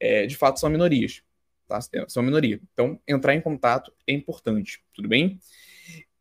é, 0.00 0.26
de 0.26 0.36
fato, 0.36 0.60
são 0.60 0.70
minorias. 0.70 1.22
Tá? 1.66 1.80
São 2.08 2.22
minoria. 2.22 2.60
Então, 2.72 3.00
entrar 3.06 3.34
em 3.34 3.40
contato 3.40 3.92
é 4.06 4.12
importante, 4.12 4.82
tudo 4.94 5.08
bem? 5.08 5.38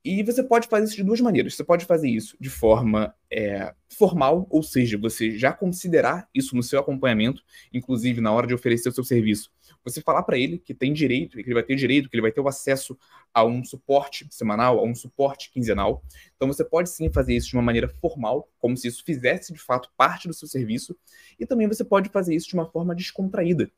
E 0.04 0.22
você 0.24 0.44
pode 0.44 0.68
fazer 0.68 0.86
isso 0.86 0.96
de 0.96 1.04
duas 1.04 1.20
maneiras. 1.20 1.56
Você 1.56 1.64
pode 1.64 1.86
fazer 1.86 2.10
isso 2.10 2.38
de 2.40 2.50
forma 2.50 3.16
é, 3.32 3.74
formal, 3.90 4.46
ou 4.52 4.62
seja, 4.62 4.98
você 4.98 5.32
já 5.38 5.52
considerar 5.52 6.30
isso 6.34 6.56
no 6.56 6.62
seu 6.62 6.80
acompanhamento, 6.80 7.42
inclusive 7.74 8.22
na 8.22 8.32
hora 8.32 8.46
de 8.46 8.54
oferecer 8.54 8.90
o 8.90 8.92
seu 8.92 9.04
serviço. 9.04 9.52
Você 9.86 10.02
falar 10.02 10.24
para 10.24 10.38
ele 10.38 10.58
que 10.58 10.74
tem 10.74 10.92
direito, 10.92 11.38
que 11.38 11.44
ele 11.44 11.54
vai 11.54 11.64
ter 11.64 11.76
direito, 11.76 12.10
que 12.10 12.16
ele 12.16 12.22
vai 12.22 12.32
ter 12.32 12.42
o 12.42 12.48
acesso 12.48 12.98
a 13.34 13.46
um 13.46 13.64
suporte 13.64 14.28
semanal, 14.30 14.80
a 14.80 14.84
um 14.84 14.94
suporte 14.94 15.50
quinzenal. 15.52 16.04
Então 16.36 16.48
você 16.48 16.66
pode 16.66 16.90
sim 16.90 17.10
fazer 17.10 17.36
isso 17.36 17.48
de 17.48 17.56
uma 17.56 17.64
maneira 17.64 17.88
formal, 17.88 18.50
como 18.60 18.76
se 18.76 18.88
isso 18.88 19.04
fizesse 19.06 19.54
de 19.54 19.60
fato 19.60 19.90
parte 19.96 20.28
do 20.28 20.34
seu 20.34 20.48
serviço, 20.48 20.98
e 21.40 21.46
também 21.46 21.68
você 21.68 21.84
pode 21.84 22.10
fazer 22.10 22.36
isso 22.36 22.50
de 22.50 22.56
uma 22.56 22.66
forma 22.70 22.94
descontraída, 22.94 23.72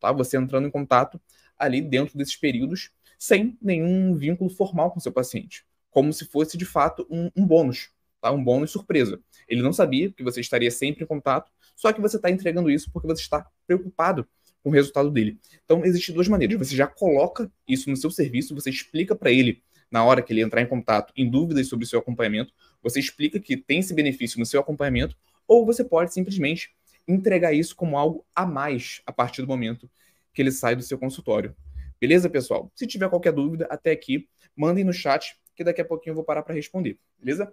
tá? 0.00 0.10
Você 0.12 0.36
entrando 0.36 0.66
em 0.66 0.70
contato 0.70 1.20
ali 1.56 1.80
dentro 1.80 2.18
desses 2.18 2.36
períodos 2.36 2.90
sem 3.18 3.56
nenhum 3.62 4.16
vínculo 4.16 4.50
formal 4.50 4.90
com 4.90 4.98
seu 4.98 5.12
paciente 5.12 5.64
como 5.90 6.12
se 6.12 6.24
fosse 6.24 6.56
de 6.56 6.64
fato 6.64 7.06
um, 7.10 7.30
um 7.36 7.46
bônus, 7.46 7.90
tá? 8.20 8.30
um 8.30 8.42
bônus 8.42 8.70
surpresa. 8.70 9.20
Ele 9.48 9.62
não 9.62 9.72
sabia 9.72 10.10
que 10.10 10.22
você 10.22 10.40
estaria 10.40 10.70
sempre 10.70 11.04
em 11.04 11.06
contato, 11.06 11.50
só 11.76 11.92
que 11.92 12.00
você 12.00 12.16
está 12.16 12.30
entregando 12.30 12.70
isso 12.70 12.90
porque 12.92 13.08
você 13.08 13.22
está 13.22 13.46
preocupado 13.66 14.26
com 14.62 14.70
o 14.70 14.72
resultado 14.72 15.10
dele. 15.10 15.38
Então, 15.64 15.84
existem 15.84 16.14
duas 16.14 16.28
maneiras. 16.28 16.58
Você 16.58 16.76
já 16.76 16.86
coloca 16.86 17.50
isso 17.66 17.88
no 17.90 17.96
seu 17.96 18.10
serviço, 18.10 18.54
você 18.54 18.70
explica 18.70 19.14
para 19.14 19.30
ele, 19.30 19.62
na 19.90 20.04
hora 20.04 20.22
que 20.22 20.32
ele 20.32 20.42
entrar 20.42 20.60
em 20.60 20.66
contato, 20.66 21.12
em 21.16 21.28
dúvidas 21.28 21.66
sobre 21.68 21.84
o 21.84 21.88
seu 21.88 21.98
acompanhamento, 21.98 22.52
você 22.82 23.00
explica 23.00 23.40
que 23.40 23.56
tem 23.56 23.80
esse 23.80 23.92
benefício 23.92 24.38
no 24.38 24.46
seu 24.46 24.60
acompanhamento, 24.60 25.16
ou 25.46 25.66
você 25.66 25.82
pode 25.82 26.12
simplesmente 26.12 26.74
entregar 27.08 27.52
isso 27.52 27.74
como 27.74 27.98
algo 27.98 28.24
a 28.34 28.46
mais 28.46 29.02
a 29.04 29.12
partir 29.12 29.42
do 29.42 29.48
momento 29.48 29.90
que 30.32 30.40
ele 30.40 30.52
sai 30.52 30.76
do 30.76 30.82
seu 30.82 30.96
consultório. 30.96 31.56
Beleza, 32.00 32.30
pessoal? 32.30 32.70
Se 32.74 32.86
tiver 32.86 33.08
qualquer 33.08 33.32
dúvida 33.32 33.66
até 33.68 33.90
aqui, 33.90 34.28
mandem 34.56 34.84
no 34.84 34.92
chat 34.92 35.36
que 35.56 35.64
daqui 35.64 35.80
a 35.80 35.84
pouquinho 35.84 36.12
eu 36.12 36.16
vou 36.16 36.24
parar 36.24 36.42
para 36.42 36.54
responder, 36.54 36.98
beleza? 37.18 37.52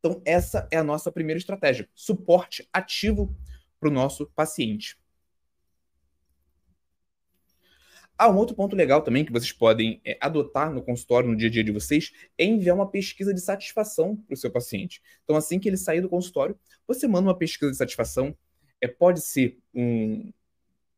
Então, 0.00 0.20
essa 0.26 0.68
é 0.70 0.76
a 0.76 0.84
nossa 0.84 1.10
primeira 1.10 1.38
estratégia: 1.38 1.88
suporte 1.94 2.68
ativo 2.70 3.34
para 3.84 3.90
o 3.90 3.92
nosso 3.92 4.26
paciente. 4.34 4.96
Há 8.16 8.30
um 8.30 8.36
outro 8.36 8.56
ponto 8.56 8.74
legal 8.74 9.02
também 9.02 9.26
que 9.26 9.32
vocês 9.32 9.52
podem 9.52 10.00
é, 10.04 10.16
adotar 10.20 10.72
no 10.72 10.82
consultório, 10.82 11.28
no 11.28 11.36
dia 11.36 11.48
a 11.48 11.50
dia 11.50 11.64
de 11.64 11.70
vocês, 11.72 12.12
é 12.38 12.44
enviar 12.44 12.76
uma 12.76 12.90
pesquisa 12.90 13.34
de 13.34 13.40
satisfação 13.40 14.16
para 14.16 14.32
o 14.32 14.36
seu 14.36 14.50
paciente. 14.50 15.02
Então, 15.24 15.36
assim 15.36 15.58
que 15.58 15.68
ele 15.68 15.76
sair 15.76 16.00
do 16.00 16.08
consultório, 16.08 16.58
você 16.86 17.06
manda 17.06 17.28
uma 17.28 17.36
pesquisa 17.36 17.70
de 17.70 17.76
satisfação. 17.76 18.34
É, 18.80 18.88
pode 18.88 19.20
ser 19.20 19.58
um, 19.74 20.32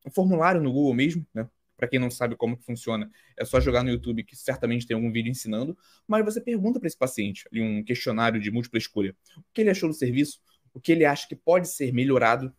um 0.07 0.11
formulário 0.11 0.61
no 0.61 0.73
Google 0.73 0.95
mesmo, 0.95 1.27
né? 1.35 1.49
Para 1.77 1.89
quem 1.89 1.99
não 1.99 2.11
sabe 2.11 2.37
como 2.37 2.57
que 2.57 2.65
funciona, 2.65 3.11
é 3.37 3.45
só 3.45 3.61
jogar 3.61 3.83
no 3.83 3.91
YouTube 3.91 4.23
que 4.23 4.37
certamente 4.37 4.87
tem 4.87 4.95
algum 4.95 5.11
vídeo 5.11 5.31
ensinando, 5.31 5.77
mas 6.07 6.25
você 6.25 6.41
pergunta 6.41 6.79
para 6.79 6.87
esse 6.87 6.97
paciente, 6.97 7.47
ali 7.53 7.61
um 7.61 7.83
questionário 7.83 8.41
de 8.41 8.51
múltipla 8.51 8.79
escolha, 8.79 9.15
o 9.37 9.43
que 9.53 9.61
ele 9.61 9.71
achou 9.71 9.89
do 9.89 9.95
serviço, 9.95 10.41
o 10.73 10.81
que 10.81 10.93
ele 10.93 11.05
acha 11.05 11.29
que 11.29 11.37
pode 11.37 11.69
ser 11.69 11.93
melhorado, 11.93 12.55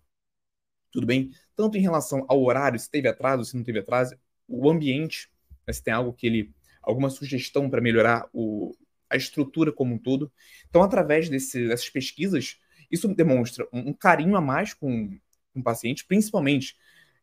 tudo 0.98 1.06
bem? 1.06 1.30
Tanto 1.56 1.78
em 1.78 1.82
relação 1.82 2.26
ao 2.28 2.44
horário, 2.44 2.80
se 2.80 2.90
teve 2.90 3.08
atraso, 3.08 3.46
se 3.46 3.56
não 3.56 3.64
teve 3.64 3.78
atraso, 3.78 4.18
o 4.48 4.68
ambiente, 4.68 5.30
né, 5.68 5.72
se 5.72 5.84
tem 5.84 5.94
algo 5.94 6.12
que 6.12 6.26
ele, 6.26 6.52
alguma 6.82 7.12
sugestão 7.12 7.70
para 7.70 7.80
melhorar 7.80 8.28
o, 8.34 8.76
a 9.08 9.16
estrutura 9.16 9.72
como 9.72 9.94
um 9.94 10.00
todo. 10.00 10.32
Então, 10.68 10.82
através 10.82 11.30
desse, 11.30 11.68
dessas 11.68 11.88
pesquisas, 11.88 12.58
Isso 12.90 13.08
demonstra 13.10 13.68
um, 13.72 13.90
um 13.90 13.94
carinho 13.94 14.36
a 14.36 14.42
mais 14.42 14.74
com, 14.74 15.10
com 15.54 15.60
o 15.60 15.64
paciente, 15.64 16.04
principalmente 16.06 16.76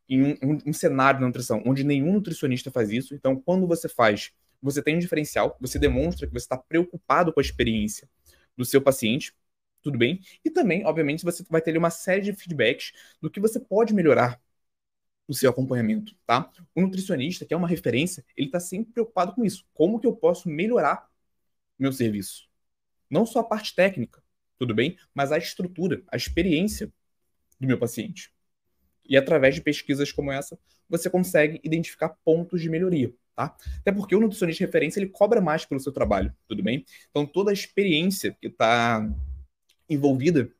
em 0.09 0.23
um, 0.23 0.37
um, 0.43 0.59
um 0.67 0.73
cenário 0.73 1.19
de 1.19 1.27
nutrição 1.27 1.63
onde 1.67 1.83
nenhum 1.83 2.13
nutricionista 2.13 2.71
faz 2.71 2.91
isso. 2.91 3.15
Então, 3.15 3.35
quando 3.35 3.67
você 3.67 3.89
faz, 3.89 4.31
você 4.63 4.83
tem 4.83 4.97
um 4.97 5.01
diferencial, 5.01 5.57
você 5.61 5.79
demonstra 5.81 6.27
que 6.27 6.33
você 6.33 6.45
está 6.45 6.57
preocupado 6.57 7.33
com 7.33 7.41
a 7.41 7.43
experiência 7.43 8.09
do 8.57 8.65
seu 8.65 8.81
paciente, 8.81 9.35
tudo 9.85 9.99
bem? 9.99 10.21
E 10.43 10.51
também, 10.51 10.85
obviamente, 10.85 11.25
você 11.25 11.45
vai 11.49 11.61
ter 11.61 11.77
uma 11.77 11.91
série 11.91 12.23
de 12.23 12.33
feedbacks 12.33 12.93
do 13.21 13.31
que 13.31 13.39
você 13.39 13.61
pode 13.61 13.93
melhorar 13.95 14.41
no 15.29 15.35
seu 15.35 15.51
acompanhamento, 15.51 16.17
tá? 16.27 16.51
O 16.75 16.81
nutricionista, 16.81 17.45
que 17.45 17.53
é 17.53 17.57
uma 17.57 17.69
referência, 17.69 18.25
ele 18.37 18.49
está 18.49 18.59
sempre 18.59 18.93
preocupado 18.93 19.35
com 19.35 19.45
isso. 19.45 19.67
Como 19.75 20.01
que 20.01 20.07
eu 20.07 20.17
posso 20.17 20.49
melhorar 20.49 21.09
meu 21.79 21.93
serviço? 21.93 22.49
Não 23.11 23.27
só 23.27 23.41
a 23.41 23.45
parte 23.45 23.75
técnica, 23.75 24.23
tudo 24.59 24.75
bem? 24.75 24.99
Mas 25.15 25.31
a 25.33 25.39
estrutura, 25.39 26.03
a 26.09 26.17
experiência 26.17 26.91
do 27.61 27.67
meu 27.67 27.79
paciente. 27.79 28.33
E 29.07 29.17
através 29.17 29.55
de 29.55 29.61
pesquisas 29.61 30.11
como 30.11 30.33
essa, 30.33 30.59
você 30.89 31.11
consegue 31.11 31.61
identificar 31.63 32.09
pontos 32.25 32.61
de 32.63 32.71
melhoria, 32.71 33.13
tá? 33.37 33.55
Até 33.81 33.93
porque 33.93 34.17
o 34.17 34.21
nutricionista 34.21 34.65
de 34.65 34.67
referência, 34.67 34.99
ele 34.99 35.11
cobra 35.11 35.43
mais 35.43 35.67
pelo 35.67 35.81
seu 35.81 35.93
trabalho, 35.93 36.35
tudo 36.49 36.63
bem? 36.63 36.87
Então, 37.11 37.27
toda 37.27 37.51
a 37.51 37.55
experiência 37.55 38.37
que 38.41 38.47
está 38.47 39.07
envolvida 39.89 40.51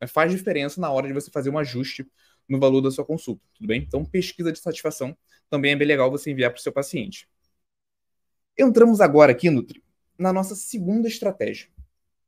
né, 0.00 0.06
faz 0.06 0.30
diferença 0.30 0.80
na 0.80 0.90
hora 0.90 1.06
de 1.06 1.12
você 1.12 1.30
fazer 1.30 1.50
um 1.50 1.58
ajuste 1.58 2.06
no 2.48 2.60
valor 2.60 2.80
da 2.80 2.90
sua 2.90 3.04
consulta, 3.04 3.42
tudo 3.54 3.66
bem? 3.66 3.82
Então, 3.82 4.04
pesquisa 4.04 4.52
de 4.52 4.58
satisfação 4.58 5.16
também 5.50 5.72
é 5.72 5.76
bem 5.76 5.86
legal 5.86 6.10
você 6.10 6.30
enviar 6.30 6.50
para 6.50 6.58
o 6.58 6.62
seu 6.62 6.72
paciente. 6.72 7.28
Entramos 8.58 9.00
agora 9.00 9.32
aqui, 9.32 9.50
Nutri, 9.50 9.82
na 10.18 10.32
nossa 10.32 10.54
segunda 10.54 11.08
estratégia. 11.08 11.68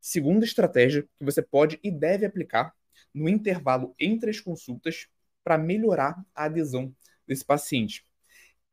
Segunda 0.00 0.44
estratégia 0.44 1.08
que 1.18 1.24
você 1.24 1.42
pode 1.42 1.78
e 1.82 1.90
deve 1.90 2.26
aplicar 2.26 2.74
no 3.14 3.28
intervalo 3.28 3.94
entre 3.98 4.30
as 4.30 4.40
consultas 4.40 5.08
para 5.42 5.58
melhorar 5.58 6.22
a 6.34 6.44
adesão 6.44 6.94
desse 7.26 7.44
paciente. 7.44 8.04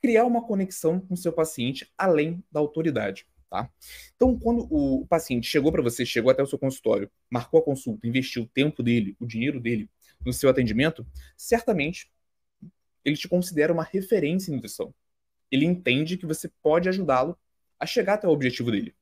Criar 0.01 0.25
uma 0.25 0.45
conexão 0.45 0.99
com 0.99 1.15
seu 1.15 1.31
paciente 1.31 1.91
além 1.97 2.43
da 2.51 2.59
autoridade. 2.59 3.25
Tá? 3.49 3.69
Então, 4.15 4.37
quando 4.37 4.67
o 4.71 5.05
paciente 5.07 5.47
chegou 5.47 5.71
para 5.71 5.81
você, 5.81 6.05
chegou 6.05 6.31
até 6.31 6.41
o 6.41 6.47
seu 6.47 6.57
consultório, 6.57 7.09
marcou 7.29 7.59
a 7.59 7.63
consulta, 7.63 8.07
investiu 8.07 8.43
o 8.43 8.47
tempo 8.47 8.81
dele, 8.81 9.15
o 9.19 9.25
dinheiro 9.25 9.59
dele 9.59 9.89
no 10.25 10.33
seu 10.33 10.49
atendimento, 10.49 11.05
certamente 11.37 12.11
ele 13.03 13.15
te 13.15 13.27
considera 13.27 13.71
uma 13.71 13.83
referência 13.83 14.51
em 14.51 14.55
nutrição. 14.55 14.93
Ele 15.51 15.65
entende 15.65 16.17
que 16.17 16.25
você 16.25 16.49
pode 16.61 16.89
ajudá-lo 16.89 17.37
a 17.79 17.85
chegar 17.85 18.15
até 18.15 18.27
o 18.27 18.31
objetivo 18.31 18.71
dele. 18.71 18.95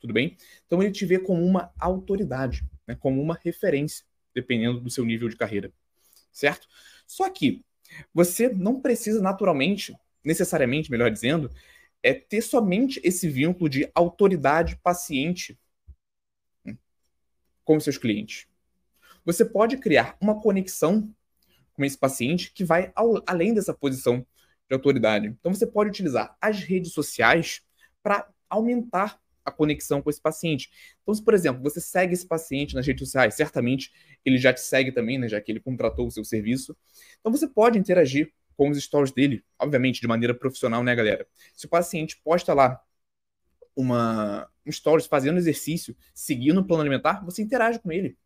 Tudo 0.00 0.12
bem? 0.12 0.36
Então 0.66 0.82
ele 0.82 0.90
te 0.90 1.06
vê 1.06 1.18
como 1.18 1.44
uma 1.44 1.72
autoridade, 1.78 2.64
né, 2.86 2.96
como 2.96 3.22
uma 3.22 3.38
referência, 3.42 4.04
dependendo 4.34 4.80
do 4.80 4.90
seu 4.90 5.04
nível 5.04 5.28
de 5.28 5.36
carreira. 5.36 5.72
Certo? 6.32 6.66
Só 7.06 7.28
que 7.30 7.64
você 8.12 8.48
não 8.48 8.80
precisa 8.80 9.20
naturalmente, 9.20 9.94
necessariamente, 10.24 10.90
melhor 10.90 11.10
dizendo, 11.10 11.50
é 12.02 12.14
ter 12.14 12.42
somente 12.42 13.00
esse 13.04 13.28
vínculo 13.28 13.68
de 13.68 13.90
autoridade 13.94 14.76
paciente 14.82 15.58
hum, 16.66 16.76
com 17.64 17.78
seus 17.78 17.98
clientes. 17.98 18.46
Você 19.24 19.44
pode 19.44 19.76
criar 19.76 20.16
uma 20.20 20.40
conexão 20.40 21.14
com 21.74 21.84
esse 21.84 21.96
paciente 21.96 22.52
que 22.52 22.64
vai 22.64 22.90
ao, 22.94 23.22
além 23.26 23.54
dessa 23.54 23.74
posição 23.74 24.26
de 24.68 24.74
autoridade. 24.74 25.26
Então 25.26 25.52
você 25.52 25.66
pode 25.66 25.90
utilizar 25.90 26.36
as 26.40 26.60
redes 26.60 26.92
sociais 26.92 27.62
para 28.02 28.28
aumentar 28.48 29.20
a 29.44 29.50
conexão 29.50 30.00
com 30.00 30.10
esse 30.10 30.20
paciente. 30.20 30.70
Então, 31.02 31.14
se, 31.14 31.22
por 31.22 31.34
exemplo, 31.34 31.62
você 31.62 31.80
segue 31.80 32.14
esse 32.14 32.26
paciente 32.26 32.74
nas 32.74 32.86
redes 32.86 33.00
sociais, 33.06 33.34
certamente 33.34 33.90
ele 34.24 34.38
já 34.38 34.52
te 34.52 34.60
segue 34.60 34.92
também, 34.92 35.18
né, 35.18 35.28
já 35.28 35.40
que 35.40 35.50
ele 35.50 35.60
contratou 35.60 36.06
o 36.06 36.10
seu 36.10 36.24
serviço. 36.24 36.76
Então, 37.18 37.32
você 37.32 37.48
pode 37.48 37.78
interagir 37.78 38.32
com 38.60 38.68
os 38.68 38.84
stories 38.84 39.10
dele, 39.10 39.42
obviamente, 39.58 40.02
de 40.02 40.06
maneira 40.06 40.34
profissional, 40.34 40.84
né, 40.84 40.94
galera? 40.94 41.26
Se 41.54 41.64
o 41.64 41.68
paciente 41.70 42.20
posta 42.22 42.52
lá 42.52 42.78
uma, 43.74 44.46
um 44.66 44.70
stories 44.70 45.06
fazendo 45.06 45.38
exercício, 45.38 45.96
seguindo 46.12 46.60
o 46.60 46.66
plano 46.66 46.82
alimentar, 46.82 47.24
você 47.24 47.40
interage 47.40 47.78
com 47.78 47.90
ele. 47.90 48.18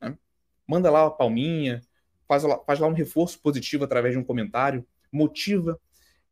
Né? 0.00 0.18
Manda 0.66 0.90
lá 0.90 1.04
uma 1.04 1.16
palminha, 1.16 1.80
faz 2.26 2.42
lá, 2.42 2.58
faz 2.64 2.80
lá 2.80 2.88
um 2.88 2.92
reforço 2.92 3.40
positivo 3.40 3.84
através 3.84 4.14
de 4.14 4.18
um 4.18 4.24
comentário, 4.24 4.84
motiva 5.12 5.80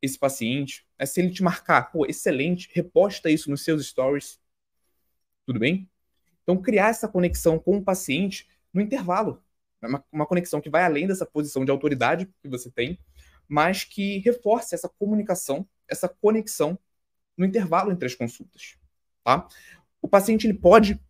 esse 0.02 0.18
paciente. 0.18 0.84
É, 0.98 1.06
se 1.06 1.20
ele 1.20 1.30
te 1.30 1.44
marcar, 1.44 1.92
pô, 1.92 2.04
excelente, 2.04 2.68
reposta 2.74 3.30
isso 3.30 3.48
nos 3.48 3.62
seus 3.62 3.86
stories. 3.86 4.40
Tudo 5.46 5.60
bem? 5.60 5.88
Então, 6.42 6.60
criar 6.60 6.88
essa 6.88 7.06
conexão 7.06 7.60
com 7.60 7.76
o 7.76 7.84
paciente 7.84 8.48
no 8.74 8.80
intervalo. 8.80 9.40
É 9.80 9.86
uma, 9.86 10.04
uma 10.10 10.26
conexão 10.26 10.60
que 10.60 10.68
vai 10.68 10.82
além 10.82 11.06
dessa 11.06 11.24
posição 11.24 11.64
de 11.64 11.70
autoridade 11.70 12.28
que 12.42 12.48
você 12.48 12.68
tem, 12.68 12.98
mas 13.48 13.84
que 13.84 14.18
reforce 14.18 14.74
essa 14.74 14.88
comunicação, 14.88 15.66
essa 15.88 16.08
conexão 16.08 16.78
no 17.36 17.44
intervalo 17.44 17.92
entre 17.92 18.06
as 18.06 18.14
consultas. 18.14 18.76
Tá? 19.22 19.46
O 20.00 20.08
paciente 20.08 20.46
ele 20.46 20.54
pode 20.54 21.00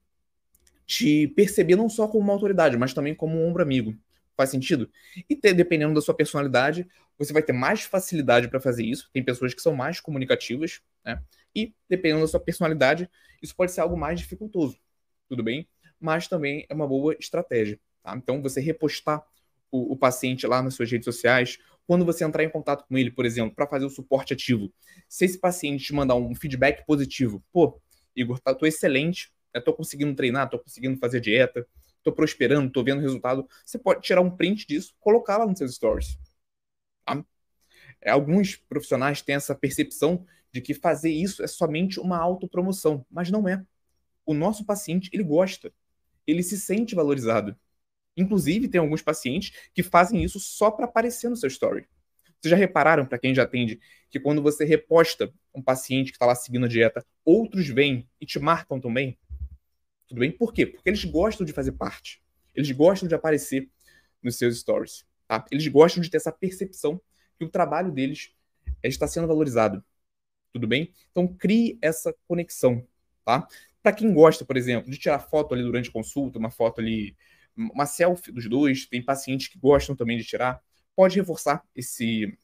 te 0.86 1.28
perceber 1.28 1.76
não 1.76 1.88
só 1.88 2.06
como 2.06 2.24
uma 2.24 2.32
autoridade, 2.32 2.76
mas 2.76 2.94
também 2.94 3.14
como 3.14 3.36
um 3.36 3.48
ombro 3.48 3.62
amigo. 3.62 3.96
Faz 4.36 4.50
sentido? 4.50 4.90
E 5.28 5.34
ter, 5.34 5.54
dependendo 5.54 5.94
da 5.94 6.00
sua 6.00 6.14
personalidade, 6.14 6.86
você 7.18 7.32
vai 7.32 7.42
ter 7.42 7.52
mais 7.52 7.82
facilidade 7.82 8.48
para 8.48 8.60
fazer 8.60 8.84
isso. 8.84 9.08
Tem 9.12 9.22
pessoas 9.22 9.54
que 9.54 9.62
são 9.62 9.74
mais 9.74 9.98
comunicativas, 9.98 10.82
né? 11.04 11.22
E 11.54 11.74
dependendo 11.88 12.20
da 12.20 12.26
sua 12.28 12.38
personalidade, 12.38 13.08
isso 13.42 13.56
pode 13.56 13.72
ser 13.72 13.80
algo 13.80 13.96
mais 13.96 14.20
dificultoso. 14.20 14.78
Tudo 15.26 15.42
bem? 15.42 15.66
Mas 15.98 16.28
também 16.28 16.66
é 16.68 16.74
uma 16.74 16.86
boa 16.86 17.16
estratégia. 17.18 17.80
Tá? 18.02 18.14
Então, 18.14 18.42
você 18.42 18.60
repostar 18.60 19.24
o, 19.70 19.94
o, 19.94 19.96
paciente 19.96 20.46
lá 20.46 20.62
nas 20.62 20.74
suas 20.74 20.90
redes 20.90 21.06
sociais, 21.06 21.58
quando 21.86 22.04
você 22.04 22.24
entrar 22.24 22.42
em 22.42 22.50
contato 22.50 22.84
com 22.86 22.98
ele, 22.98 23.10
por 23.10 23.24
exemplo, 23.24 23.54
para 23.54 23.66
fazer 23.66 23.84
o 23.84 23.90
suporte 23.90 24.32
ativo, 24.32 24.72
se 25.08 25.24
esse 25.24 25.38
paciente 25.38 25.84
te 25.84 25.94
mandar 25.94 26.16
um 26.16 26.34
feedback 26.34 26.84
positivo, 26.84 27.42
pô, 27.52 27.80
Igor, 28.14 28.40
tá, 28.40 28.54
tô 28.54 28.66
excelente, 28.66 29.32
eu 29.54 29.62
tô 29.62 29.72
conseguindo 29.72 30.14
treinar, 30.14 30.50
tô 30.50 30.58
conseguindo 30.58 30.98
fazer 30.98 31.20
dieta, 31.20 31.66
tô 32.02 32.12
prosperando, 32.12 32.70
tô 32.70 32.82
vendo 32.82 33.00
resultado, 33.00 33.48
você 33.64 33.78
pode 33.78 34.02
tirar 34.02 34.20
um 34.20 34.30
print 34.30 34.66
disso, 34.66 34.94
colocar 35.00 35.38
lá 35.38 35.46
nos 35.46 35.58
seus 35.58 35.74
stories. 35.74 36.18
Tá? 37.04 37.24
É, 38.00 38.10
alguns 38.10 38.56
profissionais 38.56 39.22
têm 39.22 39.36
essa 39.36 39.54
percepção 39.54 40.24
de 40.52 40.60
que 40.60 40.74
fazer 40.74 41.10
isso 41.10 41.42
é 41.42 41.46
somente 41.46 42.00
uma 42.00 42.18
autopromoção, 42.18 43.04
mas 43.10 43.30
não 43.30 43.48
é. 43.48 43.64
O 44.24 44.34
nosso 44.34 44.64
paciente, 44.64 45.10
ele 45.12 45.22
gosta, 45.22 45.72
ele 46.26 46.42
se 46.42 46.58
sente 46.58 46.94
valorizado. 46.94 47.56
Inclusive, 48.16 48.68
tem 48.68 48.80
alguns 48.80 49.02
pacientes 49.02 49.52
que 49.74 49.82
fazem 49.82 50.22
isso 50.22 50.40
só 50.40 50.70
para 50.70 50.86
aparecer 50.86 51.28
no 51.28 51.36
seu 51.36 51.48
story. 51.48 51.86
Vocês 52.40 52.50
já 52.50 52.56
repararam, 52.56 53.06
para 53.06 53.18
quem 53.18 53.34
já 53.34 53.42
atende, 53.42 53.80
que 54.10 54.20
quando 54.20 54.42
você 54.42 54.64
reposta 54.64 55.32
um 55.54 55.62
paciente 55.62 56.10
que 56.10 56.16
está 56.16 56.26
lá 56.26 56.34
seguindo 56.34 56.66
a 56.66 56.68
dieta, 56.68 57.04
outros 57.24 57.68
vêm 57.68 58.08
e 58.20 58.26
te 58.26 58.38
marcam 58.38 58.80
também? 58.80 59.18
Tudo 60.06 60.20
bem? 60.20 60.30
Por 60.30 60.52
quê? 60.52 60.66
Porque 60.66 60.88
eles 60.88 61.04
gostam 61.04 61.44
de 61.44 61.52
fazer 61.52 61.72
parte. 61.72 62.22
Eles 62.54 62.70
gostam 62.70 63.08
de 63.08 63.14
aparecer 63.14 63.68
nos 64.22 64.36
seus 64.36 64.58
stories. 64.60 65.04
Tá? 65.26 65.44
Eles 65.50 65.66
gostam 65.68 66.02
de 66.02 66.08
ter 66.08 66.18
essa 66.18 66.30
percepção 66.30 67.00
que 67.38 67.44
o 67.44 67.48
trabalho 67.48 67.90
deles 67.90 68.32
está 68.82 69.08
sendo 69.08 69.26
valorizado. 69.26 69.84
Tudo 70.52 70.66
bem? 70.66 70.92
Então 71.10 71.26
crie 71.26 71.78
essa 71.82 72.14
conexão, 72.26 72.86
tá? 73.24 73.46
Para 73.82 73.92
quem 73.92 74.12
gosta, 74.14 74.44
por 74.44 74.56
exemplo, 74.56 74.90
de 74.90 74.96
tirar 74.96 75.18
foto 75.18 75.54
ali 75.54 75.62
durante 75.62 75.90
a 75.90 75.92
consulta, 75.92 76.38
uma 76.38 76.50
foto 76.50 76.80
ali, 76.80 77.16
uma 77.56 77.86
selfie 77.86 78.32
dos 78.32 78.48
dois, 78.48 78.86
tem 78.86 79.02
pacientes 79.02 79.48
que 79.48 79.58
gostam 79.58 79.96
também 79.96 80.18
de 80.18 80.24
tirar, 80.24 80.60
pode 80.94 81.18
reforçar 81.18 81.62
esse 81.74 82.36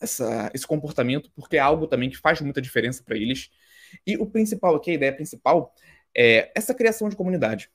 essa, 0.00 0.50
esse 0.52 0.66
comportamento, 0.66 1.30
porque 1.34 1.56
é 1.56 1.60
algo 1.60 1.86
também 1.86 2.10
que 2.10 2.18
faz 2.18 2.40
muita 2.40 2.60
diferença 2.60 3.02
para 3.02 3.16
eles. 3.16 3.50
E 4.06 4.16
o 4.16 4.26
principal 4.26 4.74
aqui, 4.74 4.90
a 4.90 4.94
ideia 4.94 5.12
principal, 5.14 5.74
é 6.14 6.52
essa 6.54 6.74
criação 6.74 7.08
de 7.08 7.16
comunidade. 7.16 7.70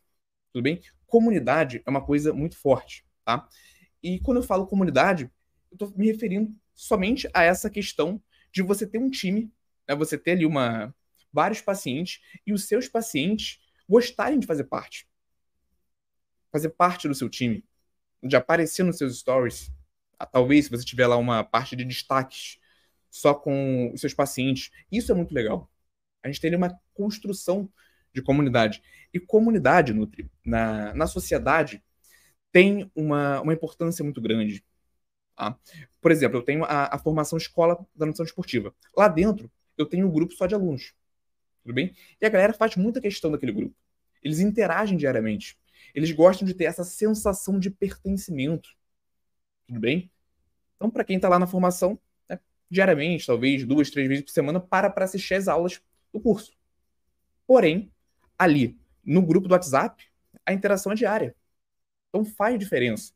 Tudo 0.54 0.64
bem? 0.64 0.82
Comunidade 1.08 1.82
é 1.86 1.90
uma 1.90 2.04
coisa 2.04 2.34
muito 2.34 2.58
forte, 2.58 3.06
tá? 3.24 3.48
E 4.04 4.20
quando 4.20 4.38
eu 4.38 4.44
falo 4.44 4.68
comunidade, 4.68 5.32
eu 5.72 5.76
estou 5.76 5.94
me 5.96 6.08
referindo 6.08 6.54
somente 6.74 7.30
a 7.34 7.44
essa 7.44 7.70
questão 7.70 8.22
de 8.52 8.62
você 8.62 8.86
ter 8.86 8.98
um 8.98 9.10
time, 9.10 9.52
né, 9.88 9.96
você 9.96 10.18
ter 10.18 10.32
ali 10.32 10.46
uma, 10.46 10.94
vários 11.32 11.62
pacientes 11.62 12.22
e 12.46 12.52
os 12.52 12.66
seus 12.66 12.88
pacientes 12.88 13.60
gostarem 13.88 14.40
de 14.40 14.48
fazer 14.48 14.66
parte. 14.66 15.08
Fazer 16.52 16.70
parte 16.70 17.08
do 17.08 17.16
seu 17.16 17.30
time, 17.30 17.64
de 18.22 18.36
aparecer 18.36 18.84
nos 18.84 18.98
seus 18.98 19.20
stories. 19.20 19.72
Ah, 20.20 20.26
talvez 20.26 20.66
se 20.66 20.72
você 20.72 20.84
tiver 20.84 21.08
lá 21.08 21.18
uma 21.18 21.44
parte 21.44 21.76
de 21.76 21.84
destaques 21.86 22.60
só 23.10 23.34
com 23.34 23.92
os 23.94 24.02
seus 24.02 24.14
pacientes. 24.14 24.72
Isso 24.92 25.12
é 25.12 25.16
muito 25.16 25.34
legal. 25.34 25.70
A 26.24 26.28
gente 26.28 26.40
tem 26.40 26.56
uma 26.56 26.80
construção 26.94 27.70
de 28.14 28.22
comunidade. 28.22 28.82
E 29.14 29.20
comunidade, 29.20 29.94
Nutri, 29.94 30.32
na, 30.46 30.94
na 30.94 31.08
sociedade, 31.08 31.84
tem 32.52 32.90
uma, 32.96 33.42
uma 33.42 33.54
importância 33.54 34.04
muito 34.04 34.22
grande. 34.22 34.64
Tá? 35.36 35.58
Por 36.02 36.12
exemplo, 36.12 36.38
eu 36.38 36.44
tenho 36.44 36.64
a, 36.64 36.96
a, 36.96 36.98
formação 36.98 37.38
Escola 37.38 37.76
da 37.96 38.06
Nutrição 38.06 38.26
Esportiva. 38.26 38.74
Lá 38.96 39.08
dentro, 39.08 39.52
eu 39.78 39.86
tenho 39.86 40.08
um 40.08 40.12
grupo 40.12 40.34
só 40.34 40.46
de 40.46 40.56
alunos. 40.56 40.94
Tudo 41.64 41.74
bem? 41.74 41.96
E 42.20 42.26
a 42.26 42.30
galera 42.30 42.54
faz 42.54 42.76
muita 42.76 43.02
questão 43.02 43.32
daquele 43.32 43.52
grupo. 43.52 43.76
Eles 44.24 44.40
interagem 44.40 44.98
diariamente. 44.98 45.58
Eles 45.94 46.12
gostam 46.12 46.48
de 46.48 46.54
ter 46.54 46.66
essa 46.66 46.84
sensação 46.84 47.60
de 47.60 47.70
pertencimento. 47.70 48.70
Tudo 49.68 49.80
bem? 49.80 50.12
Então, 50.76 50.90
para 50.90 51.04
quem 51.04 51.16
está 51.16 51.30
lá 51.30 51.38
na 51.38 51.48
formação, 51.48 52.00
né, 52.30 52.40
diariamente, 52.70 53.26
talvez 53.26 53.66
duas, 53.66 53.90
três 53.90 54.08
vezes 54.08 54.24
por 54.24 54.32
semana, 54.32 54.60
para 54.60 54.90
para 54.90 55.06
assistir 55.06 55.36
as 55.36 55.48
aulas 55.48 55.82
do 56.12 56.20
curso. 56.20 56.54
Porém, 57.46 57.92
ali, 58.38 58.80
no 59.04 59.22
grupo 59.22 59.48
do 59.48 59.54
WhatsApp, 59.54 60.06
a 60.46 60.54
interação 60.54 60.92
é 60.92 60.96
diária. 60.96 61.36
Então 62.10 62.26
faz 62.26 62.58
diferença. 62.58 63.14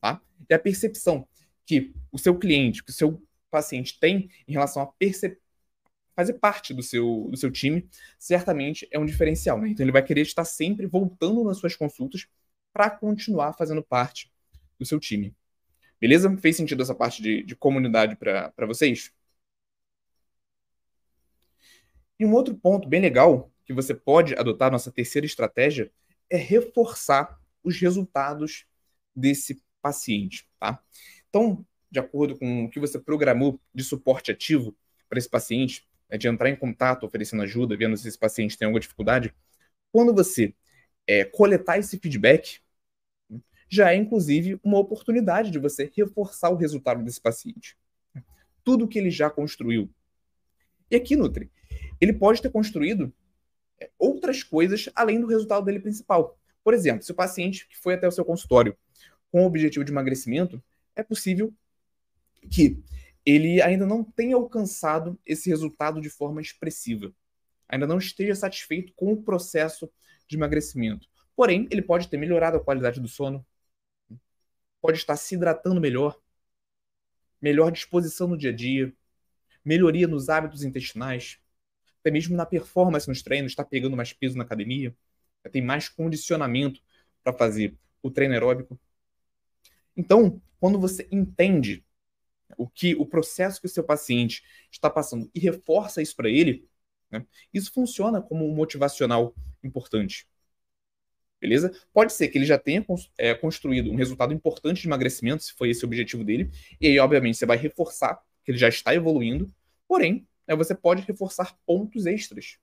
Tá? 0.00 0.20
E 0.48 0.54
a 0.54 0.58
percepção 0.58 1.26
que 1.64 1.94
o 2.10 2.18
seu 2.18 2.38
cliente, 2.38 2.82
que 2.82 2.90
o 2.90 2.94
seu 2.94 3.22
paciente 3.50 3.98
tem 3.98 4.30
em 4.46 4.52
relação 4.52 4.82
a 4.82 4.86
perceber 4.86 5.40
fazer 6.18 6.32
parte 6.32 6.74
do 6.74 6.82
seu, 6.82 7.28
do 7.30 7.36
seu 7.36 7.48
time, 7.48 7.88
certamente 8.18 8.88
é 8.90 8.98
um 8.98 9.06
diferencial. 9.06 9.60
Né? 9.60 9.68
Então 9.68 9.84
ele 9.84 9.92
vai 9.92 10.02
querer 10.02 10.22
estar 10.22 10.44
sempre 10.44 10.84
voltando 10.84 11.44
nas 11.44 11.58
suas 11.58 11.76
consultas 11.76 12.26
para 12.72 12.90
continuar 12.90 13.52
fazendo 13.52 13.84
parte 13.84 14.28
do 14.76 14.84
seu 14.84 14.98
time. 14.98 15.32
Beleza? 16.00 16.36
Fez 16.38 16.56
sentido 16.56 16.82
essa 16.82 16.92
parte 16.92 17.22
de, 17.22 17.44
de 17.44 17.54
comunidade 17.54 18.16
para 18.16 18.66
vocês? 18.66 19.12
E 22.18 22.26
um 22.26 22.32
outro 22.32 22.52
ponto 22.56 22.88
bem 22.88 23.00
legal 23.00 23.52
que 23.64 23.72
você 23.72 23.94
pode 23.94 24.34
adotar 24.34 24.72
nossa 24.72 24.90
terceira 24.90 25.24
estratégia 25.24 25.88
é 26.28 26.36
reforçar 26.36 27.40
os 27.62 27.80
resultados 27.80 28.66
desse 29.14 29.62
paciente, 29.80 30.50
tá? 30.58 30.82
Então, 31.28 31.64
de 31.88 32.00
acordo 32.00 32.36
com 32.36 32.64
o 32.64 32.70
que 32.70 32.80
você 32.80 32.98
programou 32.98 33.60
de 33.72 33.84
suporte 33.84 34.32
ativo 34.32 34.76
para 35.08 35.18
esse 35.18 35.28
paciente, 35.28 35.87
né, 36.10 36.16
de 36.16 36.28
entrar 36.28 36.48
em 36.48 36.56
contato, 36.56 37.04
oferecendo 37.04 37.42
ajuda, 37.42 37.76
vendo 37.76 37.96
se 37.96 38.08
esse 38.08 38.18
paciente 38.18 38.56
tem 38.56 38.66
alguma 38.66 38.80
dificuldade, 38.80 39.34
quando 39.92 40.14
você 40.14 40.54
é, 41.06 41.24
coletar 41.24 41.78
esse 41.78 41.98
feedback, 41.98 42.60
já 43.68 43.92
é 43.92 43.96
inclusive 43.96 44.58
uma 44.64 44.78
oportunidade 44.78 45.50
de 45.50 45.58
você 45.58 45.90
reforçar 45.94 46.50
o 46.50 46.56
resultado 46.56 47.02
desse 47.04 47.20
paciente. 47.20 47.76
Tudo 48.64 48.88
que 48.88 48.98
ele 48.98 49.10
já 49.10 49.30
construiu. 49.30 49.90
E 50.90 50.96
aqui, 50.96 51.16
Nutri, 51.16 51.50
ele 52.00 52.12
pode 52.12 52.40
ter 52.40 52.50
construído 52.50 53.12
é, 53.80 53.90
outras 53.98 54.42
coisas 54.42 54.88
além 54.94 55.20
do 55.20 55.26
resultado 55.26 55.64
dele 55.64 55.80
principal. 55.80 56.38
Por 56.64 56.74
exemplo, 56.74 57.02
se 57.02 57.12
o 57.12 57.14
paciente 57.14 57.68
que 57.68 57.76
foi 57.76 57.94
até 57.94 58.08
o 58.08 58.12
seu 58.12 58.24
consultório 58.24 58.76
com 59.30 59.42
o 59.42 59.46
objetivo 59.46 59.84
de 59.84 59.92
emagrecimento, 59.92 60.62
é 60.96 61.02
possível 61.02 61.52
que 62.50 62.82
ele 63.30 63.60
ainda 63.60 63.84
não 63.84 64.02
tenha 64.02 64.36
alcançado 64.36 65.18
esse 65.26 65.50
resultado 65.50 66.00
de 66.00 66.08
forma 66.08 66.40
expressiva. 66.40 67.12
Ainda 67.68 67.86
não 67.86 67.98
esteja 67.98 68.34
satisfeito 68.34 68.94
com 68.94 69.12
o 69.12 69.22
processo 69.22 69.90
de 70.26 70.36
emagrecimento. 70.36 71.06
Porém, 71.36 71.68
ele 71.70 71.82
pode 71.82 72.08
ter 72.08 72.16
melhorado 72.16 72.56
a 72.56 72.60
qualidade 72.60 73.00
do 73.00 73.06
sono, 73.06 73.44
pode 74.80 74.96
estar 74.96 75.14
se 75.16 75.34
hidratando 75.34 75.78
melhor, 75.78 76.18
melhor 77.40 77.70
disposição 77.70 78.28
no 78.28 78.38
dia 78.38 78.50
a 78.50 78.54
dia, 78.54 78.92
melhoria 79.62 80.08
nos 80.08 80.30
hábitos 80.30 80.64
intestinais, 80.64 81.38
até 82.00 82.10
mesmo 82.10 82.34
na 82.34 82.46
performance 82.46 83.06
nos 83.06 83.22
treinos, 83.22 83.52
está 83.52 83.62
pegando 83.62 83.94
mais 83.94 84.10
peso 84.10 84.38
na 84.38 84.44
academia, 84.44 84.96
tem 85.52 85.60
mais 85.60 85.88
condicionamento 85.88 86.80
para 87.22 87.32
fazer 87.34 87.76
o 88.02 88.10
treino 88.10 88.32
aeróbico. 88.32 88.78
Então, 89.94 90.40
quando 90.58 90.78
você 90.78 91.06
entende 91.12 91.84
o 92.56 92.68
que 92.68 92.94
o 92.94 93.06
processo 93.06 93.60
que 93.60 93.66
o 93.66 93.70
seu 93.70 93.84
paciente 93.84 94.42
está 94.70 94.88
passando 94.88 95.30
e 95.34 95.40
reforça 95.40 96.00
isso 96.00 96.16
para 96.16 96.28
ele, 96.28 96.66
né, 97.10 97.26
isso 97.52 97.72
funciona 97.72 98.20
como 98.20 98.46
um 98.46 98.54
motivacional 98.54 99.34
importante. 99.62 100.26
Beleza? 101.40 101.72
Pode 101.92 102.12
ser 102.12 102.28
que 102.28 102.38
ele 102.38 102.44
já 102.44 102.58
tenha 102.58 102.84
é, 103.16 103.32
construído 103.34 103.92
um 103.92 103.94
resultado 103.94 104.34
importante 104.34 104.82
de 104.82 104.88
emagrecimento, 104.88 105.44
se 105.44 105.52
foi 105.52 105.70
esse 105.70 105.84
o 105.84 105.86
objetivo 105.86 106.24
dele, 106.24 106.50
e 106.80 106.88
aí, 106.88 106.98
obviamente, 106.98 107.36
você 107.38 107.46
vai 107.46 107.56
reforçar 107.56 108.20
que 108.44 108.50
ele 108.50 108.58
já 108.58 108.68
está 108.68 108.92
evoluindo, 108.94 109.52
porém, 109.86 110.26
né, 110.46 110.56
você 110.56 110.74
pode 110.74 111.02
reforçar 111.02 111.56
pontos 111.64 112.06
extras, 112.06 112.58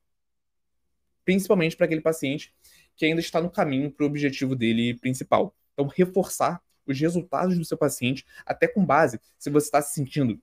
principalmente 1.24 1.78
para 1.78 1.86
aquele 1.86 2.02
paciente 2.02 2.54
que 2.98 3.06
ainda 3.06 3.21
está 3.21 3.41
no 3.41 3.50
caminho 3.50 3.91
para 3.91 4.04
o 4.04 4.08
objetivo 4.08 4.56
dele 4.56 4.95
principal. 4.95 5.56
Então, 5.74 5.88
reforçar 5.88 6.62
os 6.86 7.00
resultados 7.00 7.58
do 7.58 7.65
seu 7.65 7.78
paciente, 7.78 8.26
até 8.45 8.67
com 8.67 8.86
base, 8.86 9.19
se 9.38 9.50
você 9.50 9.67
está 9.67 9.82
se 9.82 9.93
sentindo 9.93 10.39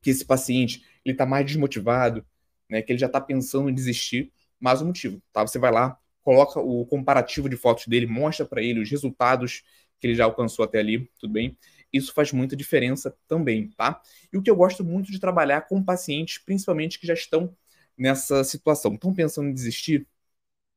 que 0.00 0.10
esse 0.10 0.24
paciente 0.24 0.84
ele 1.04 1.14
está 1.14 1.26
mais 1.26 1.46
desmotivado, 1.46 2.24
né, 2.68 2.82
que 2.82 2.92
ele 2.92 2.98
já 2.98 3.06
está 3.06 3.20
pensando 3.20 3.68
em 3.70 3.74
desistir, 3.74 4.32
mais 4.58 4.82
um 4.82 4.86
motivo, 4.86 5.22
tá? 5.32 5.42
Você 5.46 5.58
vai 5.58 5.70
lá, 5.70 5.98
coloca 6.22 6.58
o 6.60 6.84
comparativo 6.86 7.48
de 7.48 7.56
fotos 7.56 7.86
dele, 7.86 8.06
mostra 8.06 8.44
para 8.44 8.62
ele 8.62 8.80
os 8.80 8.90
resultados 8.90 9.62
que 10.00 10.06
ele 10.06 10.14
já 10.14 10.24
alcançou 10.24 10.64
até 10.64 10.78
ali, 10.78 11.08
tudo 11.18 11.32
bem? 11.32 11.56
isso 11.92 12.12
faz 12.12 12.32
muita 12.32 12.56
diferença 12.56 13.16
também, 13.26 13.68
tá? 13.70 14.00
E 14.32 14.36
o 14.36 14.42
que 14.42 14.50
eu 14.50 14.56
gosto 14.56 14.84
muito 14.84 15.10
de 15.10 15.18
trabalhar 15.18 15.62
com 15.62 15.82
pacientes, 15.82 16.38
principalmente 16.38 16.98
que 16.98 17.06
já 17.06 17.14
estão 17.14 17.54
nessa 17.96 18.44
situação, 18.44 18.94
estão 18.94 19.14
pensando 19.14 19.48
em 19.48 19.54
desistir, 19.54 20.06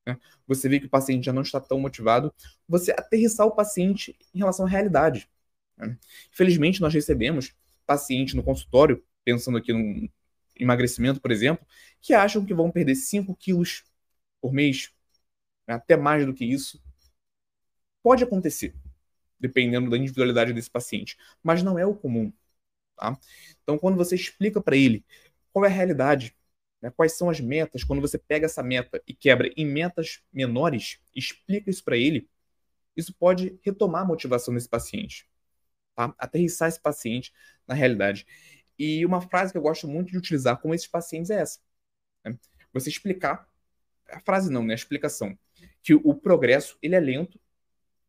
né? 0.09 0.19
você 0.47 0.67
vê 0.67 0.79
que 0.79 0.87
o 0.87 0.89
paciente 0.89 1.25
já 1.25 1.33
não 1.33 1.41
está 1.41 1.59
tão 1.59 1.79
motivado, 1.79 2.33
você 2.67 2.91
aterrissar 2.91 3.45
o 3.45 3.51
paciente 3.51 4.17
em 4.33 4.39
relação 4.39 4.65
à 4.65 4.69
realidade. 4.69 5.29
Né? 5.77 5.97
Infelizmente, 6.33 6.81
nós 6.81 6.93
recebemos 6.93 7.53
pacientes 7.85 8.33
no 8.33 8.43
consultório, 8.43 9.03
pensando 9.23 9.57
aqui 9.57 9.71
no 9.73 10.09
emagrecimento, 10.55 11.21
por 11.21 11.31
exemplo, 11.31 11.65
que 12.01 12.13
acham 12.13 12.45
que 12.45 12.53
vão 12.53 12.71
perder 12.71 12.95
5 12.95 13.35
quilos 13.35 13.83
por 14.41 14.51
mês, 14.51 14.91
né? 15.67 15.75
até 15.75 15.95
mais 15.95 16.25
do 16.25 16.33
que 16.33 16.45
isso. 16.45 16.81
Pode 18.01 18.23
acontecer, 18.23 18.73
dependendo 19.39 19.89
da 19.89 19.97
individualidade 19.97 20.53
desse 20.53 20.69
paciente. 20.69 21.17
Mas 21.43 21.61
não 21.61 21.77
é 21.77 21.85
o 21.85 21.93
comum. 21.93 22.31
Tá? 22.95 23.17
Então, 23.61 23.77
quando 23.77 23.97
você 23.97 24.15
explica 24.15 24.61
para 24.61 24.75
ele 24.75 25.05
qual 25.51 25.65
é 25.65 25.67
a 25.67 25.71
realidade, 25.71 26.35
né, 26.81 26.89
quais 26.91 27.17
são 27.17 27.29
as 27.29 27.39
metas, 27.39 27.83
quando 27.83 28.01
você 28.01 28.17
pega 28.17 28.45
essa 28.45 28.63
meta 28.63 29.01
e 29.07 29.13
quebra 29.13 29.51
em 29.55 29.65
metas 29.65 30.21
menores, 30.31 30.99
explica 31.15 31.69
isso 31.69 31.83
para 31.83 31.97
ele, 31.97 32.29
isso 32.95 33.13
pode 33.13 33.59
retomar 33.63 34.03
a 34.03 34.05
motivação 34.05 34.53
desse 34.53 34.69
paciente. 34.69 35.29
Tá? 35.95 36.13
Aterrissar 36.17 36.69
esse 36.69 36.81
paciente 36.81 37.33
na 37.67 37.73
realidade. 37.73 38.25
E 38.77 39.05
uma 39.05 39.21
frase 39.21 39.51
que 39.51 39.57
eu 39.57 39.61
gosto 39.61 39.87
muito 39.87 40.11
de 40.11 40.17
utilizar 40.17 40.59
com 40.61 40.73
esses 40.73 40.87
pacientes 40.87 41.29
é 41.29 41.41
essa. 41.41 41.59
Né? 42.23 42.37
Você 42.73 42.89
explicar, 42.89 43.47
a 44.09 44.19
frase 44.19 44.51
não, 44.51 44.63
né? 44.63 44.73
A 44.73 44.75
explicação. 44.75 45.37
Que 45.83 45.93
o 45.93 46.15
progresso, 46.15 46.77
ele 46.81 46.95
é 46.95 46.99
lento, 46.99 47.39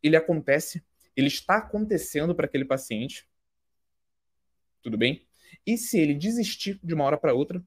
ele 0.03 0.17
acontece 0.17 0.83
ele 1.17 1.29
está 1.29 1.59
acontecendo 1.59 2.35
para 2.35 2.47
aquele 2.47 2.65
paciente. 2.65 3.29
Tudo 4.83 4.97
bem? 4.97 5.27
E 5.67 5.77
se 5.77 5.99
ele 5.99 6.15
desistir 6.15 6.79
de 6.83 6.95
uma 6.95 7.05
hora 7.05 7.19
para 7.19 7.35
outra, 7.35 7.63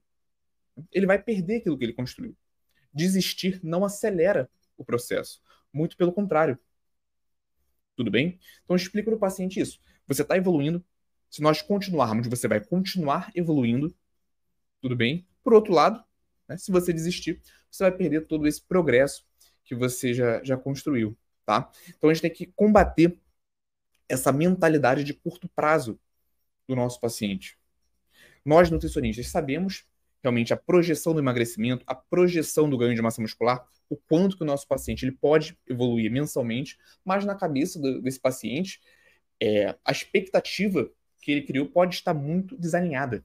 ele 0.92 1.06
vai 1.06 1.22
perder 1.22 1.58
aquilo 1.58 1.78
que 1.78 1.84
ele 1.84 1.94
construiu. 1.94 2.36
Desistir 2.94 3.60
não 3.64 3.84
acelera 3.84 4.50
o 4.78 4.84
processo. 4.84 5.42
Muito 5.72 5.98
pelo 5.98 6.14
contrário. 6.14 6.58
Tudo 7.96 8.10
bem? 8.10 8.40
Então 8.64 8.76
explica 8.76 9.10
para 9.10 9.18
o 9.18 9.20
paciente 9.20 9.60
isso. 9.60 9.80
Você 10.08 10.22
está 10.22 10.38
evoluindo. 10.38 10.84
Se 11.30 11.42
nós 11.42 11.62
continuarmos, 11.62 12.28
você 12.28 12.48
vai 12.48 12.64
continuar 12.64 13.32
evoluindo. 13.36 13.96
Tudo 14.82 14.96
bem? 14.96 15.28
Por 15.44 15.54
outro 15.54 15.74
lado, 15.74 16.04
né, 16.48 16.58
se 16.58 16.72
você 16.72 16.94
desistir, 16.94 17.42
você 17.70 17.84
vai 17.84 17.92
perder 17.92 18.28
todo 18.28 18.48
esse 18.48 18.62
progresso 18.62 19.26
que 19.64 19.74
você 19.74 20.14
já, 20.14 20.44
já 20.44 20.58
construiu. 20.58 21.18
Tá? 21.46 21.72
Então 21.90 22.10
a 22.10 22.14
gente 22.14 22.22
tem 22.22 22.32
que 22.32 22.48
combater 22.48 23.18
essa 24.08 24.32
mentalidade 24.32 25.04
de 25.04 25.14
curto 25.14 25.50
prazo 25.50 26.00
do 26.68 26.76
nosso 26.76 27.00
paciente. 27.00 27.58
Nós, 28.46 28.70
nutricionistas, 28.70 29.28
sabemos 29.28 29.86
realmente 30.24 30.54
a 30.54 30.58
projeção 30.58 31.14
do 31.14 31.20
emagrecimento, 31.20 31.84
a 31.86 31.94
projeção 31.94 32.70
do 32.70 32.78
ganho 32.78 32.96
de 32.96 33.02
massa 33.02 33.22
muscular, 33.22 33.68
o 33.90 33.98
quanto 33.98 34.38
que 34.38 34.44
o 34.44 34.46
nosso 34.46 34.68
paciente 34.68 35.04
ele 35.04 35.12
pode 35.12 35.58
evoluir 35.68 36.10
mensalmente, 36.10 36.78
mas 37.04 37.26
na 37.26 37.36
cabeça 37.36 37.80
do, 37.80 38.02
desse 38.02 38.20
paciente, 38.20 38.82
é, 39.42 39.76
a 39.84 39.92
expectativa 39.92 40.90
que 41.22 41.32
ele 41.32 41.42
criou 41.42 41.68
pode 41.68 41.96
estar 41.96 42.14
muito 42.14 42.58
desalinhada. 42.58 43.24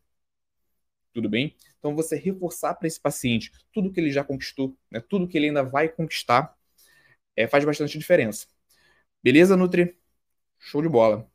Tudo 1.12 1.28
bem? 1.28 1.56
Então, 1.78 1.94
você 1.94 2.16
reforçar 2.16 2.74
para 2.74 2.88
esse 2.88 3.00
paciente 3.00 3.52
tudo 3.72 3.92
que 3.92 4.00
ele 4.00 4.10
já 4.10 4.24
conquistou, 4.24 4.76
né, 4.90 5.00
tudo 5.00 5.26
que 5.28 5.38
ele 5.38 5.46
ainda 5.46 5.62
vai 5.62 5.88
conquistar, 5.88 6.56
é, 7.36 7.46
faz 7.46 7.64
bastante 7.64 7.98
diferença. 7.98 8.46
Beleza, 9.22 9.56
Nutri? 9.56 9.96
Show 10.58 10.82
de 10.82 10.88
bola. 10.88 11.30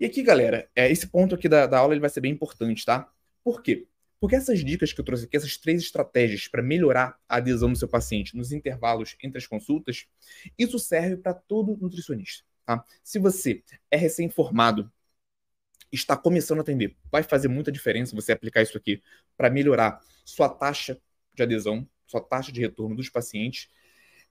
E 0.00 0.04
aqui, 0.06 0.22
galera, 0.22 0.68
é, 0.74 0.90
esse 0.90 1.06
ponto 1.08 1.34
aqui 1.34 1.48
da, 1.48 1.66
da 1.66 1.78
aula 1.78 1.94
ele 1.94 2.00
vai 2.00 2.10
ser 2.10 2.20
bem 2.20 2.32
importante, 2.32 2.84
tá? 2.84 3.12
Por 3.48 3.62
quê? 3.62 3.88
Porque 4.20 4.36
essas 4.36 4.62
dicas 4.62 4.92
que 4.92 5.00
eu 5.00 5.04
trouxe 5.06 5.24
aqui, 5.24 5.34
essas 5.34 5.56
três 5.56 5.80
estratégias 5.80 6.46
para 6.46 6.62
melhorar 6.62 7.18
a 7.26 7.36
adesão 7.36 7.72
do 7.72 7.78
seu 7.78 7.88
paciente 7.88 8.36
nos 8.36 8.52
intervalos 8.52 9.16
entre 9.22 9.38
as 9.38 9.46
consultas, 9.46 10.06
isso 10.58 10.78
serve 10.78 11.16
para 11.16 11.32
todo 11.32 11.74
nutricionista. 11.80 12.44
Tá? 12.66 12.84
Se 13.02 13.18
você 13.18 13.62
é 13.90 13.96
recém-formado, 13.96 14.92
está 15.90 16.14
começando 16.14 16.58
a 16.58 16.60
atender, 16.60 16.94
vai 17.10 17.22
fazer 17.22 17.48
muita 17.48 17.72
diferença 17.72 18.14
você 18.14 18.32
aplicar 18.32 18.60
isso 18.60 18.76
aqui 18.76 19.02
para 19.34 19.48
melhorar 19.48 19.98
sua 20.26 20.50
taxa 20.50 21.00
de 21.34 21.42
adesão, 21.42 21.88
sua 22.06 22.20
taxa 22.20 22.52
de 22.52 22.60
retorno 22.60 22.94
dos 22.94 23.08
pacientes 23.08 23.70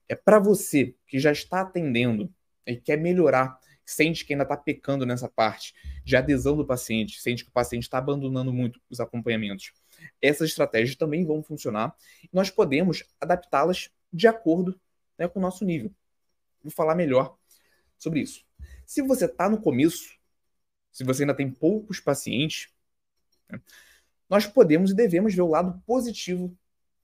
é 0.08 0.14
para 0.14 0.38
você 0.38 0.94
que 1.08 1.18
já 1.18 1.32
está 1.32 1.62
atendendo 1.62 2.32
e 2.64 2.76
quer 2.76 2.98
melhorar, 2.98 3.58
sente 3.88 4.22
que 4.22 4.34
ainda 4.34 4.42
está 4.42 4.54
pecando 4.54 5.06
nessa 5.06 5.30
parte 5.30 5.74
de 6.04 6.14
adesão 6.14 6.54
do 6.54 6.66
paciente, 6.66 7.18
sente 7.22 7.42
que 7.42 7.48
o 7.48 7.52
paciente 7.52 7.84
está 7.84 7.96
abandonando 7.96 8.52
muito 8.52 8.78
os 8.90 9.00
acompanhamentos. 9.00 9.72
Essas 10.20 10.50
estratégias 10.50 10.94
também 10.94 11.24
vão 11.24 11.42
funcionar 11.42 11.96
nós 12.30 12.50
podemos 12.50 13.02
adaptá-las 13.18 13.90
de 14.12 14.28
acordo 14.28 14.78
né, 15.16 15.26
com 15.26 15.38
o 15.38 15.42
nosso 15.42 15.64
nível. 15.64 15.90
Vou 16.62 16.70
falar 16.70 16.94
melhor 16.94 17.38
sobre 17.96 18.20
isso. 18.20 18.44
Se 18.84 19.00
você 19.00 19.24
está 19.24 19.48
no 19.48 19.58
começo, 19.58 20.18
se 20.92 21.02
você 21.02 21.22
ainda 21.22 21.34
tem 21.34 21.50
poucos 21.50 21.98
pacientes, 21.98 22.68
né, 23.48 23.58
nós 24.28 24.46
podemos 24.46 24.90
e 24.90 24.94
devemos 24.94 25.34
ver 25.34 25.40
o 25.40 25.48
lado 25.48 25.82
positivo 25.86 26.54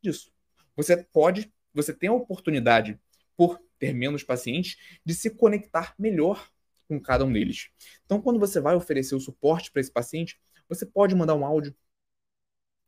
disso. 0.03 0.31
Você 0.77 0.99
pode, 0.99 1.51
você 1.73 1.95
tem 1.95 2.11
a 2.11 2.13
oportunidade, 2.13 3.01
por 3.35 3.59
ter 3.79 3.95
menos 3.95 4.23
pacientes, 4.23 4.77
de 5.03 5.15
se 5.15 5.31
conectar 5.31 5.95
melhor 5.99 6.53
com 6.99 7.05
cada 7.05 7.25
um 7.25 7.33
deles. 7.33 7.71
Então, 8.05 8.21
quando 8.21 8.39
você 8.39 8.61
vai 8.61 8.75
oferecer 8.75 9.15
o 9.15 9.21
suporte 9.21 9.71
para 9.71 9.81
esse 9.81 9.91
paciente, 9.91 10.41
você 10.69 10.87
pode 10.87 11.15
mandar 11.15 11.35
um 11.35 11.45
áudio. 11.45 11.75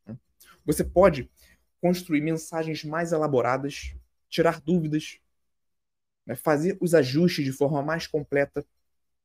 Né? 0.06 0.16
Você 0.64 0.84
pode 0.84 1.30
construir 1.80 2.20
mensagens 2.20 2.84
mais 2.84 3.12
elaboradas, 3.12 3.94
tirar 4.28 4.60
dúvidas, 4.60 5.18
né? 6.24 6.34
fazer 6.34 6.76
os 6.80 6.94
ajustes 6.94 7.44
de 7.44 7.52
forma 7.52 7.82
mais 7.82 8.06
completa. 8.06 8.64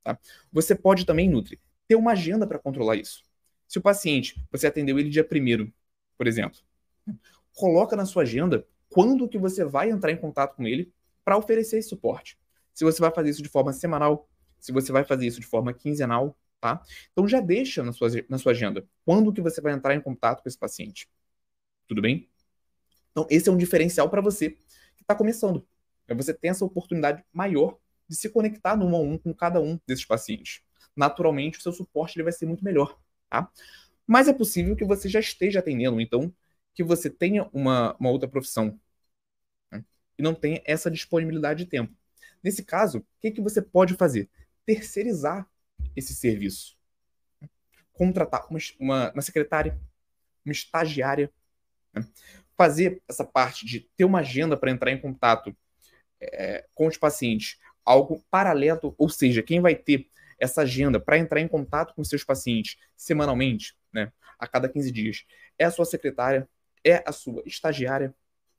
Tá? 0.04 0.20
Você 0.52 0.76
pode 0.76 1.06
também, 1.06 1.30
Nutri, 1.30 1.60
ter 1.88 1.96
uma 1.96 2.12
agenda 2.12 2.46
para 2.46 2.60
controlar 2.60 2.96
isso. 2.96 3.24
Se 3.68 3.78
o 3.78 3.82
paciente, 3.82 4.46
você 4.52 4.68
atendeu 4.68 5.00
ele 5.00 5.10
dia 5.10 5.24
primeiro, 5.24 5.74
por 6.18 6.28
exemplo, 6.28 6.60
coloca 7.54 7.96
na 7.96 8.06
sua 8.06 8.24
agenda 8.24 8.68
quando 8.90 9.28
que 9.28 9.38
você 9.38 9.64
vai 9.64 9.90
entrar 9.90 10.12
em 10.12 10.18
contato 10.18 10.56
com 10.56 10.68
ele 10.68 10.94
para 11.24 11.38
oferecer 11.38 11.78
esse 11.78 11.90
suporte. 11.90 12.38
Se 12.74 12.84
você 12.84 13.00
vai 13.00 13.12
fazer 13.12 13.30
isso 13.30 13.42
de 13.42 13.50
forma 13.50 13.72
semanal, 13.74 14.30
se 14.62 14.72
você 14.72 14.92
vai 14.92 15.04
fazer 15.04 15.28
isso 15.28 15.42
de 15.42 15.46
forma 15.46 15.74
quinzenal, 15.74 16.38
tá? 16.62 16.82
Então 17.12 17.28
já 17.28 17.42
deixa 17.42 17.84
na 17.84 17.92
sua, 17.92 18.10
na 18.30 18.38
sua 18.38 18.54
agenda 18.54 18.88
quando 19.04 19.34
que 19.34 19.42
você 19.42 19.60
vai 19.60 19.74
entrar 19.74 19.96
em 19.96 20.02
contato 20.02 20.42
com 20.42 20.48
esse 20.48 20.58
paciente. 20.58 21.10
Tudo 21.88 22.02
bem? 22.02 22.30
Então 23.12 23.28
esse 23.30 23.50
é 23.50 23.52
um 23.52 23.58
diferencial 23.58 24.10
para 24.10 24.22
você 24.22 24.52
que 24.96 25.04
está 25.04 25.16
começando. 25.16 25.68
É 26.08 26.14
você 26.14 26.34
ter 26.34 26.50
essa 26.50 26.64
oportunidade 26.64 27.26
maior 27.34 27.78
de 28.08 28.16
se 28.16 28.30
conectar 28.30 28.78
no 28.78 28.86
um 28.86 28.96
a 28.96 29.00
um 29.00 29.18
com 29.18 29.34
cada 29.34 29.60
um 29.60 29.80
desses 29.88 30.06
pacientes. 30.06 30.62
Naturalmente, 30.96 31.60
o 31.60 31.62
seu 31.62 31.72
suporte 31.72 32.18
ele 32.18 32.24
vai 32.24 32.34
ser 32.34 32.46
muito 32.46 32.64
melhor 32.64 32.98
tá? 33.32 33.50
Mas 34.06 34.28
é 34.28 34.34
possível 34.34 34.76
que 34.76 34.86
você 34.86 35.10
já 35.10 35.20
esteja 35.20 35.60
atendendo, 35.60 36.02
então, 36.02 36.32
que 36.74 36.84
você 36.84 37.10
tenha 37.10 37.50
uma, 37.54 37.96
uma 37.98 38.12
outra 38.12 38.28
profissão 38.28 38.80
né? 39.72 39.84
e 40.20 40.22
não 40.22 40.36
tenha 40.36 40.62
essa 40.66 40.92
disponibilidade 40.92 41.64
de 41.64 41.70
tempo. 41.70 41.96
Nesse 42.44 42.64
caso, 42.64 43.00
o 43.00 43.06
que, 43.22 43.32
que 43.32 43.42
você 43.42 43.62
pode 43.62 43.96
fazer? 43.96 44.30
Terceirizar 44.74 45.46
esse 45.96 46.16
serviço. 46.16 46.78
Contratar 47.92 48.48
uma, 48.50 48.60
uma, 48.80 49.12
uma 49.12 49.22
secretária, 49.22 49.78
uma 50.46 50.54
estagiária, 50.54 51.30
né? 51.94 52.08
fazer 52.56 53.02
essa 53.06 53.26
parte 53.26 53.66
de 53.66 53.82
ter 53.98 54.06
uma 54.06 54.20
agenda 54.20 54.56
para 54.56 54.72
entrar 54.72 54.92
em 54.92 54.98
contato 54.98 55.54
é, 56.22 56.66
com 56.74 56.88
os 56.88 56.96
pacientes, 56.96 57.60
algo 57.84 58.24
paralelo, 58.32 58.96
ou 58.98 59.10
seja, 59.10 59.44
quem 59.44 59.60
vai 59.60 59.76
ter 59.76 60.08
essa 60.40 60.62
agenda 60.62 61.02
para 61.02 61.18
entrar 61.18 61.42
em 61.42 61.50
contato 61.50 61.94
com 61.94 62.04
seus 62.06 62.24
pacientes 62.24 62.78
semanalmente, 62.96 63.76
né, 63.92 64.10
a 64.40 64.48
cada 64.48 64.70
15 64.70 64.90
dias, 64.90 65.26
é 65.60 65.66
a 65.66 65.72
sua 65.72 65.84
secretária, 65.84 66.48
é 66.82 67.04
a 67.06 67.12
sua 67.12 67.44
estagiária, 67.46 68.16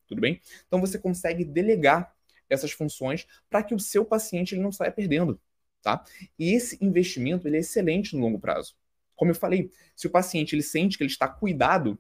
tudo 0.07 0.21
bem? 0.21 0.43
Então 0.67 0.79
você 0.79 0.99
consegue 0.99 1.43
delegar 1.43 2.15
essas 2.51 2.71
funções 2.71 3.27
para 3.49 3.63
que 3.63 3.75
o 3.75 3.81
seu 3.81 4.05
paciente 4.05 4.55
ele 4.55 4.63
não 4.63 4.71
saia 4.71 4.93
perdendo, 4.93 5.41
tá? 5.83 6.05
E 6.39 6.53
esse 6.55 6.79
investimento 6.85 7.47
ele 7.47 7.57
é 7.57 7.61
excelente 7.61 8.15
no 8.15 8.23
longo 8.23 8.39
prazo. 8.39 8.75
Como 9.17 9.31
eu 9.31 9.35
falei, 9.35 9.71
se 9.95 10.07
o 10.07 10.11
paciente 10.11 10.55
ele 10.55 10.63
sente 10.63 10.97
que 10.97 11.05
ele 11.05 11.11
está 11.11 11.29
cuidado 11.29 11.99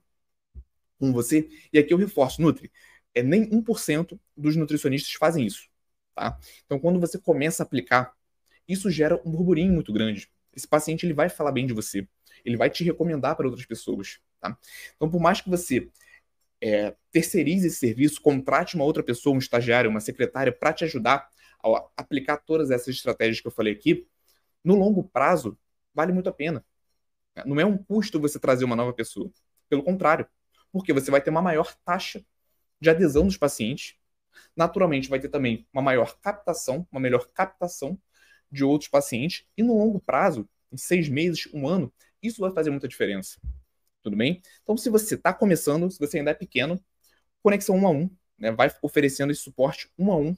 com 0.98 1.12
você, 1.12 1.48
e 1.72 1.78
aqui 1.78 1.92
eu 1.92 1.98
reforço, 1.98 2.40
Nutri, 2.40 2.70
é 3.14 3.22
nem 3.22 3.48
1% 3.50 4.18
dos 4.36 4.56
nutricionistas 4.56 5.12
fazem 5.14 5.46
isso, 5.46 5.68
tá? 6.14 6.38
Então 6.64 6.78
quando 6.78 6.98
você 6.98 7.18
começa 7.18 7.62
a 7.62 7.66
aplicar 7.66 8.14
isso 8.68 8.90
gera 8.90 9.20
um 9.24 9.30
burburinho 9.30 9.72
muito 9.72 9.92
grande. 9.92 10.30
Esse 10.54 10.66
paciente 10.66 11.04
ele 11.04 11.14
vai 11.14 11.28
falar 11.28 11.52
bem 11.52 11.66
de 11.66 11.72
você, 11.72 12.06
ele 12.44 12.56
vai 12.56 12.70
te 12.70 12.84
recomendar 12.84 13.36
para 13.36 13.46
outras 13.46 13.66
pessoas. 13.66 14.20
Tá? 14.40 14.56
Então, 14.96 15.10
por 15.10 15.20
mais 15.20 15.40
que 15.40 15.48
você 15.48 15.88
é, 16.60 16.94
terceirize 17.10 17.66
esse 17.66 17.76
serviço, 17.76 18.20
contrate 18.20 18.74
uma 18.74 18.84
outra 18.84 19.02
pessoa, 19.02 19.34
um 19.34 19.38
estagiário, 19.38 19.90
uma 19.90 20.00
secretária, 20.00 20.52
para 20.52 20.72
te 20.72 20.84
ajudar 20.84 21.28
a 21.64 21.88
aplicar 21.96 22.38
todas 22.38 22.70
essas 22.70 22.88
estratégias 22.88 23.40
que 23.40 23.46
eu 23.46 23.52
falei 23.52 23.72
aqui, 23.72 24.06
no 24.64 24.74
longo 24.74 25.04
prazo, 25.04 25.58
vale 25.94 26.12
muito 26.12 26.28
a 26.28 26.32
pena. 26.32 26.64
Não 27.46 27.58
é 27.58 27.64
um 27.64 27.78
custo 27.78 28.20
você 28.20 28.38
trazer 28.38 28.64
uma 28.64 28.76
nova 28.76 28.92
pessoa. 28.92 29.30
Pelo 29.68 29.82
contrário, 29.82 30.26
porque 30.70 30.92
você 30.92 31.10
vai 31.10 31.20
ter 31.20 31.30
uma 31.30 31.42
maior 31.42 31.74
taxa 31.84 32.24
de 32.80 32.90
adesão 32.90 33.26
dos 33.26 33.36
pacientes. 33.36 33.96
Naturalmente, 34.56 35.08
vai 35.08 35.20
ter 35.20 35.28
também 35.28 35.66
uma 35.72 35.82
maior 35.82 36.18
captação, 36.20 36.86
uma 36.90 37.00
melhor 37.00 37.26
captação 37.32 37.98
de 38.50 38.64
outros 38.64 38.88
pacientes. 38.88 39.46
E 39.56 39.62
no 39.62 39.76
longo 39.76 40.00
prazo, 40.00 40.48
em 40.70 40.76
seis 40.76 41.08
meses, 41.08 41.48
um 41.52 41.66
ano, 41.66 41.92
isso 42.22 42.40
vai 42.40 42.50
fazer 42.50 42.70
muita 42.70 42.88
diferença. 42.88 43.40
Tudo 44.02 44.16
bem? 44.16 44.42
Então, 44.62 44.76
se 44.76 44.90
você 44.90 45.14
está 45.14 45.32
começando, 45.32 45.90
se 45.90 45.98
você 45.98 46.18
ainda 46.18 46.32
é 46.32 46.34
pequeno, 46.34 46.82
conexão 47.42 47.76
um 47.76 47.86
a 47.86 47.90
um, 47.90 48.10
né, 48.38 48.50
vai 48.50 48.70
oferecendo 48.82 49.30
esse 49.30 49.42
suporte 49.42 49.90
um 49.98 50.12
a 50.12 50.16
um 50.16 50.36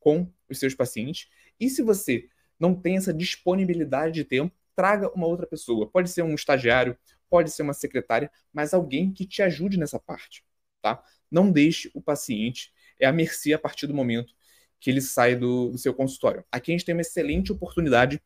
com 0.00 0.30
os 0.54 0.60
seus 0.60 0.74
pacientes. 0.74 1.28
E 1.60 1.68
se 1.68 1.82
você 1.82 2.28
não 2.58 2.74
tem 2.74 2.96
essa 2.96 3.12
disponibilidade 3.12 4.14
de 4.14 4.24
tempo, 4.24 4.54
traga 4.74 5.10
uma 5.10 5.26
outra 5.26 5.46
pessoa. 5.46 5.88
Pode 5.88 6.08
ser 6.10 6.22
um 6.22 6.34
estagiário, 6.34 6.96
pode 7.28 7.50
ser 7.50 7.62
uma 7.62 7.74
secretária, 7.74 8.30
mas 8.52 8.72
alguém 8.72 9.12
que 9.12 9.26
te 9.26 9.42
ajude 9.42 9.78
nessa 9.78 9.98
parte, 9.98 10.44
tá? 10.80 11.02
Não 11.30 11.50
deixe 11.50 11.90
o 11.94 12.00
paciente 12.00 12.72
é 12.98 13.06
à 13.06 13.12
mercê 13.12 13.52
a 13.52 13.58
partir 13.58 13.86
do 13.86 13.94
momento 13.94 14.32
que 14.80 14.90
ele 14.90 15.00
sai 15.00 15.34
do, 15.34 15.70
do 15.70 15.78
seu 15.78 15.94
consultório. 15.94 16.44
Aqui 16.50 16.70
a 16.70 16.74
gente 16.74 16.84
tem 16.84 16.94
uma 16.94 17.00
excelente 17.00 17.50
oportunidade 17.50 18.22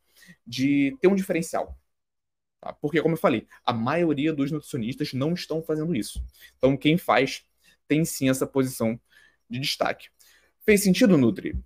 de 0.47 0.97
ter 1.01 1.09
um 1.09 1.14
diferencial. 1.14 1.79
Tá? 2.61 2.73
Porque, 2.73 3.01
como 3.01 3.14
eu 3.14 3.19
falei, 3.19 3.47
a 3.64 3.73
maioria 3.73 4.33
dos 4.33 4.51
nutricionistas 4.51 5.12
não 5.12 5.35
estão 5.35 5.62
fazendo 5.62 5.95
isso. 5.95 6.23
Então, 6.57 6.77
quem 6.77 6.99
faz 6.99 7.45
tem 7.87 8.05
sim 8.05 8.29
essa 8.29 8.47
posição 8.47 9.01
de 9.49 9.61
destaque. 9.61 10.09
Fez 10.64 10.83
sentido, 10.83 11.17
Nutri? 11.17 11.57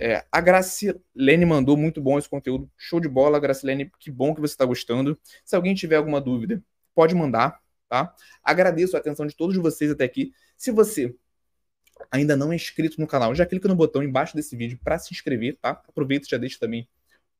É, 0.00 0.24
a 0.30 0.40
Gracilene 0.40 1.44
mandou 1.44 1.76
muito 1.76 2.00
bom 2.00 2.18
esse 2.18 2.28
conteúdo. 2.28 2.70
Show 2.76 3.00
de 3.00 3.08
bola, 3.08 3.40
Gracilene. 3.40 3.90
Que 3.98 4.10
bom 4.10 4.32
que 4.32 4.40
você 4.40 4.54
está 4.54 4.64
gostando. 4.64 5.18
Se 5.44 5.56
alguém 5.56 5.74
tiver 5.74 5.96
alguma 5.96 6.20
dúvida, 6.20 6.62
pode 6.94 7.14
mandar. 7.16 7.60
Tá? 7.88 8.14
Agradeço 8.44 8.96
a 8.96 9.00
atenção 9.00 9.26
de 9.26 9.34
todos 9.34 9.56
vocês 9.56 9.90
até 9.90 10.04
aqui. 10.04 10.32
Se 10.56 10.70
você 10.70 11.16
ainda 12.12 12.36
não 12.36 12.52
é 12.52 12.56
inscrito 12.56 13.00
no 13.00 13.06
canal, 13.08 13.34
já 13.34 13.44
clica 13.44 13.66
no 13.66 13.74
botão 13.74 14.02
embaixo 14.02 14.36
desse 14.36 14.56
vídeo 14.56 14.78
para 14.84 14.98
se 14.98 15.12
inscrever, 15.12 15.56
tá? 15.60 15.70
Aproveita 15.70 16.26
e 16.26 16.30
já 16.30 16.36
deixa 16.36 16.58
também 16.60 16.88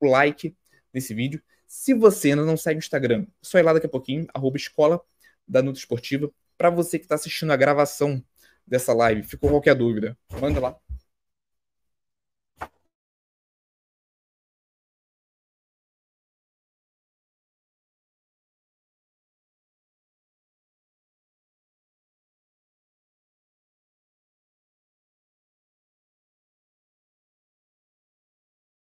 o 0.00 0.08
like 0.08 0.56
nesse 0.92 1.14
vídeo. 1.14 1.40
Se 1.66 1.94
você 1.94 2.30
ainda 2.30 2.44
não 2.44 2.56
segue 2.56 2.78
o 2.78 2.80
Instagram, 2.80 3.22
é 3.22 3.26
só 3.42 3.58
ir 3.58 3.62
lá 3.62 3.72
daqui 3.72 3.86
a 3.86 3.90
pouquinho, 3.90 4.26
arroba 4.34 4.56
escola 4.56 5.00
da 5.46 5.62
Nutra 5.62 5.78
Esportiva. 5.78 6.30
Para 6.56 6.70
você 6.70 6.98
que 6.98 7.04
está 7.04 7.14
assistindo 7.14 7.52
a 7.52 7.56
gravação 7.56 8.24
dessa 8.66 8.92
live, 8.94 9.22
ficou 9.22 9.50
qualquer 9.50 9.74
dúvida, 9.74 10.16
manda 10.40 10.58
lá 10.60 10.76